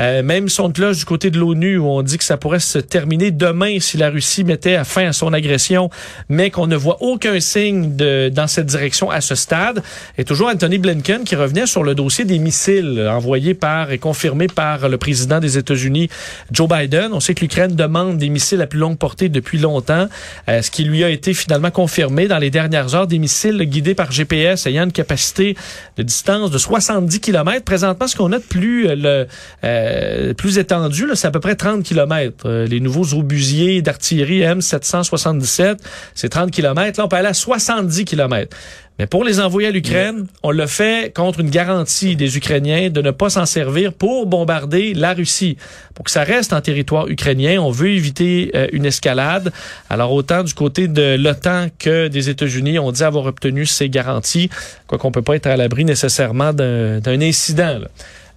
Euh, 0.00 0.22
même 0.22 0.48
son 0.48 0.70
cloche 0.70 0.98
du 0.98 1.04
côté 1.04 1.30
de 1.30 1.38
l'ONU 1.38 1.78
où 1.78 1.86
on 1.86 2.02
dit 2.02 2.18
que 2.18 2.24
ça 2.24 2.36
pourrait 2.36 2.60
se 2.60 2.78
terminer 2.78 3.30
demain 3.30 3.78
si 3.80 3.96
la 3.96 4.10
Russie 4.10 4.44
mettait 4.44 4.74
à 4.74 4.84
fin 4.84 5.06
à 5.06 5.12
son 5.12 5.32
agression, 5.32 5.90
mais 6.28 6.50
qu'on 6.50 6.66
ne 6.66 6.76
voit 6.76 6.98
aucun 7.00 7.40
signe 7.40 7.96
de, 7.96 8.28
dans 8.28 8.46
cette 8.46 8.66
direction 8.66 9.10
à 9.10 9.20
ce 9.20 9.34
stade. 9.34 9.82
Et 10.18 10.24
toujours 10.24 10.48
Anthony 10.48 10.78
Blinken 10.78 11.24
qui 11.24 11.36
revenait 11.36 11.66
sur 11.66 11.82
le 11.82 11.94
dossier 11.94 12.24
des 12.24 12.38
missiles 12.38 13.08
envoyés 13.10 13.54
par 13.54 13.92
et 13.92 13.98
confirmés 13.98 14.46
par 14.46 14.88
le 14.88 14.98
président 14.98 15.40
des 15.40 15.56
États-Unis, 15.58 16.08
Joe 16.52 16.68
Biden. 16.68 17.12
On 17.12 17.20
sait 17.20 17.34
que 17.34 17.40
l'Ukraine 17.40 17.74
demande 17.74 18.18
des 18.18 18.28
missiles 18.28 18.60
à 18.60 18.66
plus 18.66 18.78
longue 18.78 18.98
portée 18.98 19.28
depuis 19.28 19.58
longtemps, 19.58 20.08
euh, 20.48 20.62
ce 20.62 20.70
qui 20.70 20.84
lui 20.84 21.02
a 21.02 21.08
été 21.08 21.34
finalement 21.34 21.70
confirmé 21.70 22.28
dans 22.28 22.38
les 22.38 22.50
dernières 22.58 22.94
heures 22.96 23.06
des 23.06 23.20
missiles 23.20 23.62
guidés 23.62 23.94
par 23.94 24.10
GPS 24.10 24.66
ayant 24.66 24.84
une 24.84 24.92
capacité 24.92 25.56
de 25.96 26.02
distance 26.02 26.50
de 26.50 26.58
70 26.58 27.20
km. 27.20 27.64
Présentement, 27.64 28.08
ce 28.08 28.16
qu'on 28.16 28.32
a 28.32 28.38
de 28.38 28.44
plus, 28.44 28.88
euh, 28.88 28.96
le, 28.96 29.26
euh, 29.62 30.34
plus 30.34 30.58
étendu, 30.58 31.04
c'est 31.14 31.28
à 31.28 31.30
peu 31.30 31.38
près 31.38 31.54
30 31.54 31.84
km. 31.84 32.46
Euh, 32.46 32.66
les 32.66 32.80
nouveaux 32.80 33.14
obusiers 33.14 33.80
d'artillerie 33.80 34.40
M777, 34.40 35.76
c'est 36.14 36.30
30 36.30 36.50
km. 36.50 36.98
Là, 36.98 37.04
on 37.04 37.08
peut 37.08 37.16
aller 37.16 37.28
à 37.28 37.34
70 37.34 38.04
km. 38.04 38.56
Mais 38.98 39.06
pour 39.06 39.22
les 39.22 39.38
envoyer 39.38 39.68
à 39.68 39.70
l'Ukraine, 39.70 40.26
on 40.42 40.50
le 40.50 40.66
fait 40.66 41.14
contre 41.14 41.40
une 41.40 41.50
garantie 41.50 42.16
des 42.16 42.36
Ukrainiens 42.36 42.90
de 42.90 43.00
ne 43.00 43.12
pas 43.12 43.30
s'en 43.30 43.46
servir 43.46 43.92
pour 43.92 44.26
bombarder 44.26 44.92
la 44.92 45.14
Russie. 45.14 45.56
Pour 45.94 46.04
que 46.04 46.10
ça 46.10 46.24
reste 46.24 46.52
en 46.52 46.60
territoire 46.60 47.08
ukrainien, 47.08 47.60
on 47.60 47.70
veut 47.70 47.90
éviter 47.90 48.50
euh, 48.56 48.66
une 48.72 48.86
escalade. 48.86 49.52
Alors 49.88 50.12
autant 50.12 50.42
du 50.42 50.52
côté 50.52 50.88
de 50.88 51.16
l'OTAN 51.16 51.68
que 51.78 52.08
des 52.08 52.28
États-Unis, 52.28 52.80
on 52.80 52.90
dit 52.90 53.04
avoir 53.04 53.26
obtenu 53.26 53.66
ces 53.66 53.88
garanties, 53.88 54.50
quoi 54.88 54.98
qu'on 54.98 55.12
peut 55.12 55.22
pas 55.22 55.36
être 55.36 55.46
à 55.46 55.56
l'abri 55.56 55.84
nécessairement 55.84 56.52
d'un 56.52 57.20
incident. 57.20 57.78
Là. 57.78 57.88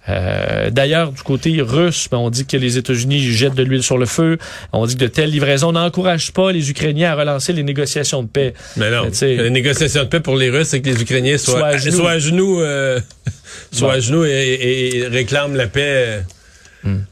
Euh, 0.08 0.70
D'ailleurs, 0.70 1.12
du 1.12 1.22
côté 1.22 1.60
russe, 1.60 2.08
ben, 2.10 2.18
on 2.18 2.30
dit 2.30 2.46
que 2.46 2.56
les 2.56 2.78
États-Unis 2.78 3.20
jettent 3.20 3.54
de 3.54 3.62
l'huile 3.62 3.82
sur 3.82 3.98
le 3.98 4.06
feu. 4.06 4.38
On 4.72 4.86
dit 4.86 4.94
que 4.94 5.00
de 5.00 5.06
telles 5.06 5.30
livraisons 5.30 5.72
n'encouragent 5.72 6.32
pas 6.32 6.50
les 6.52 6.70
Ukrainiens 6.70 7.12
à 7.12 7.14
relancer 7.14 7.52
les 7.52 7.62
négociations 7.62 8.22
de 8.22 8.28
paix. 8.28 8.54
Mais 8.76 8.90
non, 8.90 9.08
les 9.20 9.50
négociations 9.50 10.02
de 10.02 10.08
paix 10.08 10.20
pour 10.20 10.36
les 10.36 10.50
Russes, 10.50 10.68
c'est 10.68 10.80
que 10.80 10.88
les 10.88 11.00
Ukrainiens 11.00 11.38
soient, 11.38 11.58
soient 11.58 11.68
à 11.68 11.76
genoux, 11.78 11.96
soient 11.96 12.10
à 12.10 12.18
genoux, 12.18 12.60
euh, 12.60 13.00
soient 13.72 13.88
bon. 13.88 13.94
à 13.94 14.00
genoux 14.00 14.24
et, 14.24 14.96
et, 14.96 15.06
réclament 15.06 15.56
la 15.56 15.68
paix. 15.68 16.22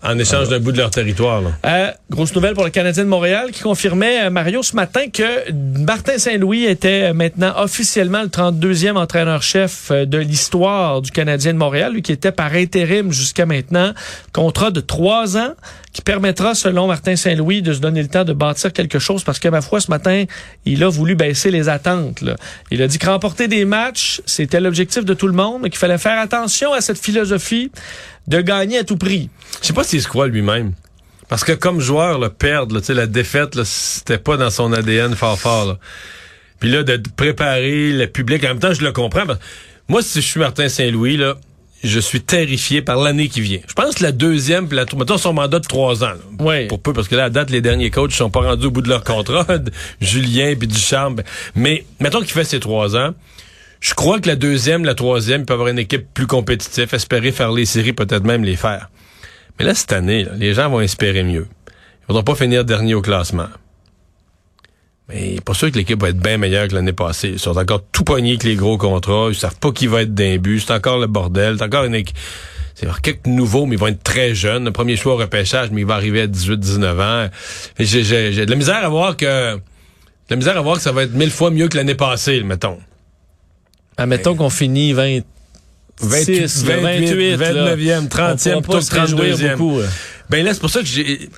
En 0.02 0.18
échange 0.18 0.48
d'un 0.48 0.58
bout 0.58 0.72
de 0.72 0.78
leur 0.78 0.90
territoire. 0.90 1.42
Euh, 1.64 1.90
grosse 2.10 2.34
nouvelle 2.34 2.54
pour 2.54 2.64
le 2.64 2.70
Canadien 2.70 3.04
de 3.04 3.08
Montréal 3.08 3.50
qui 3.52 3.62
confirmait, 3.62 4.24
euh, 4.24 4.30
Mario, 4.30 4.62
ce 4.62 4.74
matin 4.74 5.02
que 5.12 5.52
Martin 5.52 6.18
Saint-Louis 6.18 6.64
était 6.64 7.12
maintenant 7.12 7.52
officiellement 7.56 8.22
le 8.22 8.28
32e 8.28 8.96
entraîneur-chef 8.96 9.90
euh, 9.90 10.06
de 10.06 10.18
l'histoire 10.18 11.02
du 11.02 11.12
Canadien 11.12 11.52
de 11.52 11.58
Montréal, 11.58 11.92
lui 11.92 12.02
qui 12.02 12.10
était 12.10 12.32
par 12.32 12.52
intérim 12.52 13.12
jusqu'à 13.12 13.46
maintenant. 13.46 13.92
Contrat 14.32 14.72
de 14.72 14.80
trois 14.80 15.36
ans 15.36 15.54
qui 15.92 16.02
permettra, 16.02 16.54
selon 16.54 16.86
Martin 16.86 17.16
Saint-Louis, 17.16 17.62
de 17.62 17.72
se 17.72 17.80
donner 17.80 18.02
le 18.02 18.08
temps 18.08 18.24
de 18.24 18.32
bâtir 18.32 18.72
quelque 18.72 18.98
chose 18.98 19.24
parce 19.24 19.38
que, 19.38 19.48
ma 19.48 19.60
foi, 19.60 19.80
ce 19.80 19.90
matin, 19.90 20.24
il 20.64 20.82
a 20.84 20.88
voulu 20.88 21.14
baisser 21.14 21.50
les 21.50 21.68
attentes. 21.68 22.22
Là. 22.22 22.36
Il 22.70 22.80
a 22.82 22.86
dit 22.86 22.98
que 22.98 23.08
remporter 23.08 23.48
des 23.48 23.64
matchs, 23.64 24.20
c'était 24.26 24.60
l'objectif 24.60 25.04
de 25.04 25.14
tout 25.14 25.26
le 25.26 25.32
monde, 25.32 25.62
mais 25.62 25.70
qu'il 25.70 25.78
fallait 25.78 25.98
faire 25.98 26.18
attention 26.18 26.72
à 26.72 26.80
cette 26.80 26.98
philosophie 26.98 27.70
de 28.26 28.40
gagner 28.40 28.78
à 28.78 28.84
tout 28.84 28.96
prix. 28.96 29.28
Je 29.60 29.68
sais 29.68 29.72
pas 29.72 29.84
s'il 29.84 30.02
se 30.02 30.08
croit 30.08 30.28
lui-même. 30.28 30.72
Parce 31.28 31.44
que 31.44 31.52
comme 31.52 31.80
joueur, 31.80 32.18
le 32.18 32.28
perdre, 32.28 32.74
là, 32.74 32.94
la 32.94 33.06
défaite, 33.06 33.62
c'était 33.62 34.18
pas 34.18 34.36
dans 34.36 34.50
son 34.50 34.72
ADN 34.72 35.14
fort 35.14 35.38
fort. 35.38 35.66
Là. 35.66 35.78
Puis 36.58 36.70
là, 36.70 36.82
de 36.82 37.00
préparer 37.16 37.92
le 37.92 38.06
public, 38.06 38.44
en 38.44 38.48
même 38.48 38.58
temps, 38.58 38.74
je 38.74 38.82
le 38.82 38.92
comprends. 38.92 39.24
Moi, 39.88 40.02
si 40.02 40.20
je 40.20 40.26
suis 40.26 40.40
Martin 40.40 40.68
Saint-Louis, 40.68 41.16
là, 41.16 41.36
je 41.82 41.98
suis 41.98 42.20
terrifié 42.20 42.82
par 42.82 42.96
l'année 42.96 43.28
qui 43.28 43.40
vient. 43.40 43.60
Je 43.66 43.72
pense 43.72 43.94
que 43.94 44.02
la 44.02 44.12
deuxième, 44.12 44.68
puis 44.68 44.76
la 44.76 44.84
mettons 44.96 45.16
son 45.16 45.32
mandat 45.32 45.60
de 45.60 45.66
trois 45.66 46.04
ans. 46.04 46.14
Oui. 46.38 46.66
Pour 46.66 46.80
peu, 46.80 46.92
parce 46.92 47.08
que 47.08 47.16
là, 47.16 47.24
à 47.24 47.30
date, 47.30 47.50
les 47.50 47.60
derniers 47.60 47.90
coachs 47.90 48.12
sont 48.12 48.30
pas 48.30 48.40
rendus 48.40 48.66
au 48.66 48.70
bout 48.70 48.82
de 48.82 48.88
leur 48.88 49.02
contrat, 49.02 49.46
Julien 50.00 50.54
puis 50.58 50.68
Duchamp. 50.68 51.16
Mais 51.54 51.84
mettons 51.98 52.20
qu'il 52.20 52.32
fait 52.32 52.44
ses 52.44 52.60
trois 52.60 52.96
ans. 52.96 53.14
Je 53.80 53.94
crois 53.94 54.20
que 54.20 54.28
la 54.28 54.36
deuxième, 54.36 54.84
la 54.84 54.94
troisième, 54.94 55.46
peut 55.46 55.54
avoir 55.54 55.68
une 55.68 55.78
équipe 55.78 56.06
plus 56.12 56.26
compétitive, 56.26 56.94
espérer 56.94 57.32
faire 57.32 57.50
les 57.50 57.64
séries, 57.64 57.94
peut-être 57.94 58.24
même 58.24 58.44
les 58.44 58.56
faire. 58.56 58.90
Mais 59.58 59.64
là, 59.64 59.74
cette 59.74 59.92
année, 59.92 60.24
là, 60.24 60.32
les 60.36 60.54
gens 60.54 60.68
vont 60.68 60.80
espérer 60.80 61.22
mieux. 61.22 61.46
Ils 62.08 62.14
vont 62.14 62.22
pas 62.22 62.34
finir 62.34 62.64
dernier 62.64 62.94
au 62.94 63.00
classement. 63.00 63.48
Mais 65.08 65.40
pas 65.44 65.54
sûr 65.54 65.70
que 65.72 65.76
l'équipe 65.76 66.00
va 66.00 66.10
être 66.10 66.18
bien 66.18 66.36
meilleure 66.36 66.68
que 66.68 66.74
l'année 66.74 66.92
passée. 66.92 67.30
Ils 67.30 67.38
sont 67.38 67.56
encore 67.56 67.82
tout 67.90 68.04
pognés 68.04 68.30
avec 68.30 68.44
les 68.44 68.54
gros 68.54 68.78
contrats. 68.78 69.28
Ils 69.30 69.34
savent 69.34 69.58
pas 69.58 69.72
qui 69.72 69.86
va 69.86 70.02
être 70.02 70.14
d'un 70.14 70.36
but. 70.36 70.60
C'est 70.60 70.72
encore 70.72 70.98
le 70.98 71.06
bordel. 71.06 71.56
C'est 71.58 71.64
encore 71.64 71.84
une 71.84 71.94
équipe. 71.94 72.16
C'est 72.74 72.86
quelques 73.02 73.26
nouveaux, 73.26 73.66
mais 73.66 73.76
ils 73.76 73.78
vont 73.78 73.88
être 73.88 74.02
très 74.02 74.34
jeunes. 74.34 74.66
Le 74.66 74.72
premier 74.72 74.96
choix 74.96 75.14
au 75.14 75.16
repêchage, 75.16 75.70
mais 75.72 75.80
il 75.80 75.86
va 75.86 75.94
arriver 75.94 76.22
à 76.22 76.26
18-19 76.26 77.00
ans. 77.02 77.30
J'ai 77.78 78.46
de 78.46 78.50
la 78.50 78.56
misère 78.56 78.84
à 78.84 78.88
voir 78.88 79.16
que. 79.16 79.56
De 79.56 79.60
la 80.30 80.36
misère 80.36 80.56
à 80.56 80.60
voir 80.60 80.76
que 80.76 80.82
ça 80.82 80.92
va 80.92 81.02
être 81.02 81.12
mille 81.12 81.30
fois 81.30 81.50
mieux 81.50 81.68
que 81.68 81.76
l'année 81.76 81.96
passée, 81.96 82.42
mettons. 82.42 82.78
Admettons 84.00 84.34
qu'on 84.34 84.50
finit 84.50 84.92
20. 84.92 85.20
26, 86.02 86.64
28, 86.64 87.36
29e, 87.36 88.08
30e, 88.08 88.62
plutôt 88.62 88.78
que 88.78 88.84
32e. 88.84 89.56
Beaucoup, 89.56 89.80
Ben 90.30 90.42
là, 90.42 90.54
c'est 90.54 90.60
pour 90.60 90.70
ça 90.70 90.80
que 90.80 90.86
j'ai... 90.86 91.28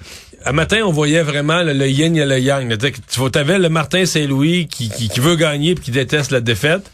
À 0.45 0.53
matin, 0.53 0.83
on 0.85 0.93
voyait 0.93 1.23
vraiment 1.23 1.63
le, 1.63 1.73
le 1.73 1.89
yin 1.89 2.17
et 2.17 2.25
le 2.25 2.39
yang. 2.39 2.77
Tu 2.79 3.39
avais 3.39 3.59
le 3.59 3.69
Martin 3.69 4.07
Saint-Louis 4.07 4.69
qui, 4.69 4.89
qui, 4.89 5.09
qui, 5.09 5.21
veut 5.21 5.37
gagner 5.37 5.73
et 5.73 5.75
qui 5.75 5.91
déteste 5.91 6.31
la 6.31 6.41
défaite. 6.41 6.91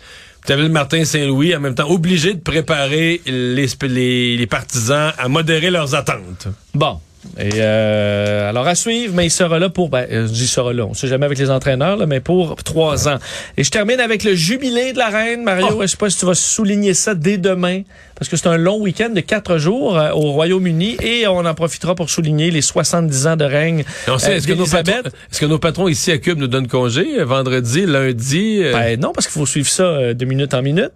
Tu 0.46 0.52
avais 0.52 0.62
le 0.62 0.68
Martin 0.68 1.04
Saint-Louis 1.04 1.54
en 1.54 1.60
même 1.60 1.74
temps 1.74 1.90
obligé 1.90 2.34
de 2.34 2.40
préparer 2.40 3.20
les, 3.26 3.66
les, 3.82 4.36
les 4.36 4.46
partisans 4.46 5.12
à 5.18 5.28
modérer 5.28 5.70
leurs 5.70 5.94
attentes. 5.94 6.48
Bon, 6.74 7.00
Et 7.38 7.50
euh, 7.56 8.48
alors 8.48 8.66
à 8.66 8.74
suivre, 8.74 9.14
mais 9.14 9.26
il 9.26 9.30
sera 9.30 9.58
là 9.58 9.68
pour, 9.68 9.88
ben, 9.88 10.06
euh, 10.10 10.26
je 10.26 10.32
dis 10.32 10.44
il 10.44 10.48
sera 10.48 10.72
là, 10.72 10.86
on 10.86 10.94
sait 10.94 11.08
jamais 11.08 11.26
avec 11.26 11.38
les 11.38 11.50
entraîneurs, 11.50 11.96
là, 11.96 12.06
mais 12.06 12.20
pour 12.20 12.56
trois 12.62 13.08
ans. 13.08 13.18
Et 13.56 13.64
je 13.64 13.70
termine 13.70 14.00
avec 14.00 14.24
le 14.24 14.34
jubilé 14.34 14.92
de 14.92 14.98
la 14.98 15.08
reine, 15.08 15.44
Mario. 15.44 15.68
Oh. 15.72 15.82
Je 15.82 15.86
sais 15.86 15.96
pas 15.96 16.10
si 16.10 16.18
tu 16.18 16.26
vas 16.26 16.34
souligner 16.34 16.94
ça 16.94 17.14
dès 17.14 17.36
demain, 17.38 17.82
parce 18.16 18.28
que 18.28 18.36
c'est 18.36 18.48
un 18.48 18.56
long 18.56 18.80
week-end 18.80 19.10
de 19.10 19.20
quatre 19.20 19.58
jours 19.58 19.98
euh, 19.98 20.10
au 20.10 20.32
Royaume-Uni 20.32 20.96
et 21.02 21.26
on 21.28 21.44
en 21.44 21.54
profitera 21.54 21.94
pour 21.94 22.10
souligner 22.10 22.50
les 22.50 22.62
70 22.62 23.26
ans 23.28 23.36
de 23.36 23.44
règne 23.44 23.84
Et 24.06 24.10
on 24.10 24.18
sait, 24.18 24.32
euh, 24.32 24.36
est-ce 24.36 24.46
que, 24.46 24.52
nos 24.52 24.64
d'Élisabeth. 24.64 25.02
patrons, 25.04 25.18
est-ce 25.30 25.40
que 25.40 25.46
nos 25.46 25.58
patrons 25.58 25.88
ici 25.88 26.10
à 26.10 26.18
Cube 26.18 26.38
nous 26.38 26.48
donnent 26.48 26.68
congé 26.68 27.20
euh, 27.20 27.24
vendredi, 27.24 27.86
lundi? 27.86 28.60
euh? 28.62 28.72
Ben 28.72 28.98
non, 29.00 29.12
parce 29.12 29.26
qu'il 29.26 29.38
faut 29.38 29.46
suivre 29.46 29.68
ça 29.68 29.84
euh, 29.84 30.14
de 30.14 30.24
minute 30.24 30.54
en 30.54 30.62
minute. 30.62 30.92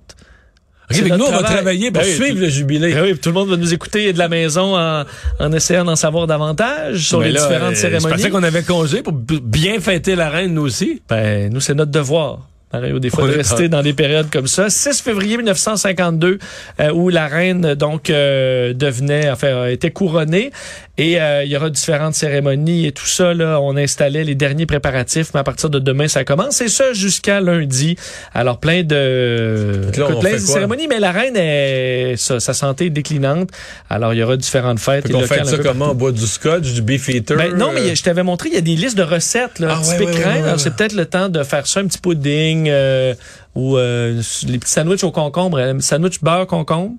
Nous, 1.01 1.25
on 1.25 1.31
va 1.31 1.39
travail. 1.39 1.53
travailler 1.55 1.91
pour 1.91 2.03
Ben 2.03 2.15
suivre 2.15 2.41
le 2.41 2.49
jubilé. 2.49 2.93
Ben 2.95 3.03
oui, 3.05 3.19
tout 3.19 3.29
le 3.31 3.35
monde 3.35 3.49
va 3.51 3.57
nous 3.57 3.73
écouter 3.75 4.13
de 4.13 4.19
la 4.19 4.29
maison 4.29 4.77
en, 4.77 5.05
en 5.41 5.53
essayant 5.53 5.85
d'en 5.85 5.97
savoir 5.97 6.27
davantage 6.27 7.09
sur 7.09 7.19
Ben 7.21 7.27
les 7.27 7.33
là, 7.33 7.41
différentes 7.43 7.73
euh, 7.73 7.77
cérémonies. 7.77 8.05
Je 8.05 8.17
pensais 8.17 8.31
qu'on 8.31 8.43
avait 8.43 8.63
congé 8.63 9.03
pour 9.03 9.13
bien 9.13 9.81
fêter 9.81 10.15
la 10.17 10.31
reine, 10.31 10.55
nous 10.55 10.63
aussi. 10.63 11.03
Ben, 11.09 11.53
nous, 11.53 11.61
c'est 11.61 11.75
notre 11.75 11.91
devoir. 11.91 12.41
Mario, 12.73 12.99
des 12.99 13.11
fois, 13.11 13.25
On 13.25 13.27
de 13.27 13.33
est- 13.33 13.37
rester 13.37 13.69
dans 13.69 13.83
des 13.83 13.93
périodes 13.93 14.31
comme 14.31 14.47
ça. 14.47 14.71
6 14.71 15.03
février 15.03 15.37
1952, 15.37 16.39
euh, 16.81 16.91
où 16.93 17.09
la 17.11 17.27
reine, 17.27 17.75
donc, 17.75 18.09
euh, 18.11 18.73
devenait, 18.73 19.31
enfin, 19.31 19.49
euh, 19.49 19.67
était 19.71 19.91
couronnée. 19.91 20.51
Et 20.99 21.21
euh, 21.21 21.43
il 21.45 21.51
y 21.51 21.57
aura 21.57 21.71
différentes 21.71 22.15
cérémonies 22.15 22.87
et 22.87 22.93
tout 22.93 23.07
ça, 23.07 23.33
là. 23.33 23.59
On 23.63 23.77
installait 23.79 24.25
les 24.25 24.35
derniers 24.35 24.67
préparatifs, 24.67 25.29
mais 25.33 25.41
à 25.41 25.45
partir 25.45 25.71
de 25.71 25.79
demain, 25.79 26.07
ça 26.07 26.23
commence. 26.25 26.61
Et 26.61 26.69
ça 26.69 26.93
jusqu'à 26.93 27.41
lundi. 27.41 27.97
Alors, 28.35 28.59
plein 28.61 28.83
de, 28.83 29.81
là, 29.97 30.07
on 30.11 30.21
plein 30.21 30.35
de 30.35 30.39
cérémonies. 30.39 30.87
Mais 30.89 31.01
la 31.01 31.11
reine, 31.13 31.35
est, 31.37 32.15
sa, 32.17 32.41
sa 32.41 32.53
santé 32.53 32.87
est 32.87 32.91
déclinante. 32.91 33.49
Alors, 33.89 34.13
il 34.13 34.19
y 34.21 34.23
aura 34.23 34.37
différentes 34.37 34.81
fêtes. 34.81 35.09
Locales 35.09 35.29
fait 35.29 35.45
ça 35.57 35.59
comment? 35.59 35.91
On 35.91 35.95
boit 35.95 36.13
du 36.13 36.27
scotch, 36.27 36.73
du 36.73 36.83
beef 36.83 37.09
eater? 37.09 37.37
ben, 37.37 37.55
non, 37.57 37.71
mais 37.75 37.81
euh, 37.91 37.95
je 37.95 38.03
t'avais 38.03 38.23
montré, 38.23 38.51
il 38.51 38.55
y 38.55 38.59
a 38.59 38.63
des 38.63 38.77
listes 38.77 38.97
de 38.97 39.03
recettes, 39.03 39.59
là, 39.61 39.79
Ah, 39.79 39.83
typiques 39.83 40.09
ouais, 40.11 40.25
ouais, 40.25 40.43
ouais. 40.43 40.59
c'est 40.59 40.75
peut-être 40.77 40.95
le 40.95 41.07
temps 41.07 41.29
de 41.31 41.43
faire 41.43 41.67
ça, 41.67 41.81
un 41.81 41.87
petit 41.87 41.99
pudding, 41.99 42.62
euh, 42.69 43.15
ou 43.55 43.77
euh, 43.77 44.21
les 44.47 44.59
petits 44.59 44.73
sandwichs 44.73 45.05
au 45.05 45.11
concombre, 45.11 45.59
un 45.59 45.81
sandwich 45.81 46.23
beurre 46.23 46.47
concombre. 46.47 46.97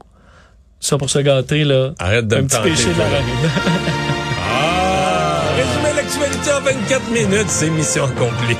Ça 0.79 0.97
pour 0.97 1.09
se 1.09 1.19
gâter, 1.19 1.63
là. 1.63 1.93
Arrête 1.99 2.27
de 2.27 2.35
un 2.35 2.41
me 2.41 2.47
petit 2.47 2.61
péché 2.61 2.93
de 2.93 2.99
la. 2.99 3.05
Ah! 4.41 5.41
Résumer 5.55 5.95
l'actualité 5.95 6.51
en 6.51 6.61
24 6.61 7.11
minutes, 7.11 7.49
c'est 7.49 7.69
mission 7.69 8.05
accomplie. 8.05 8.57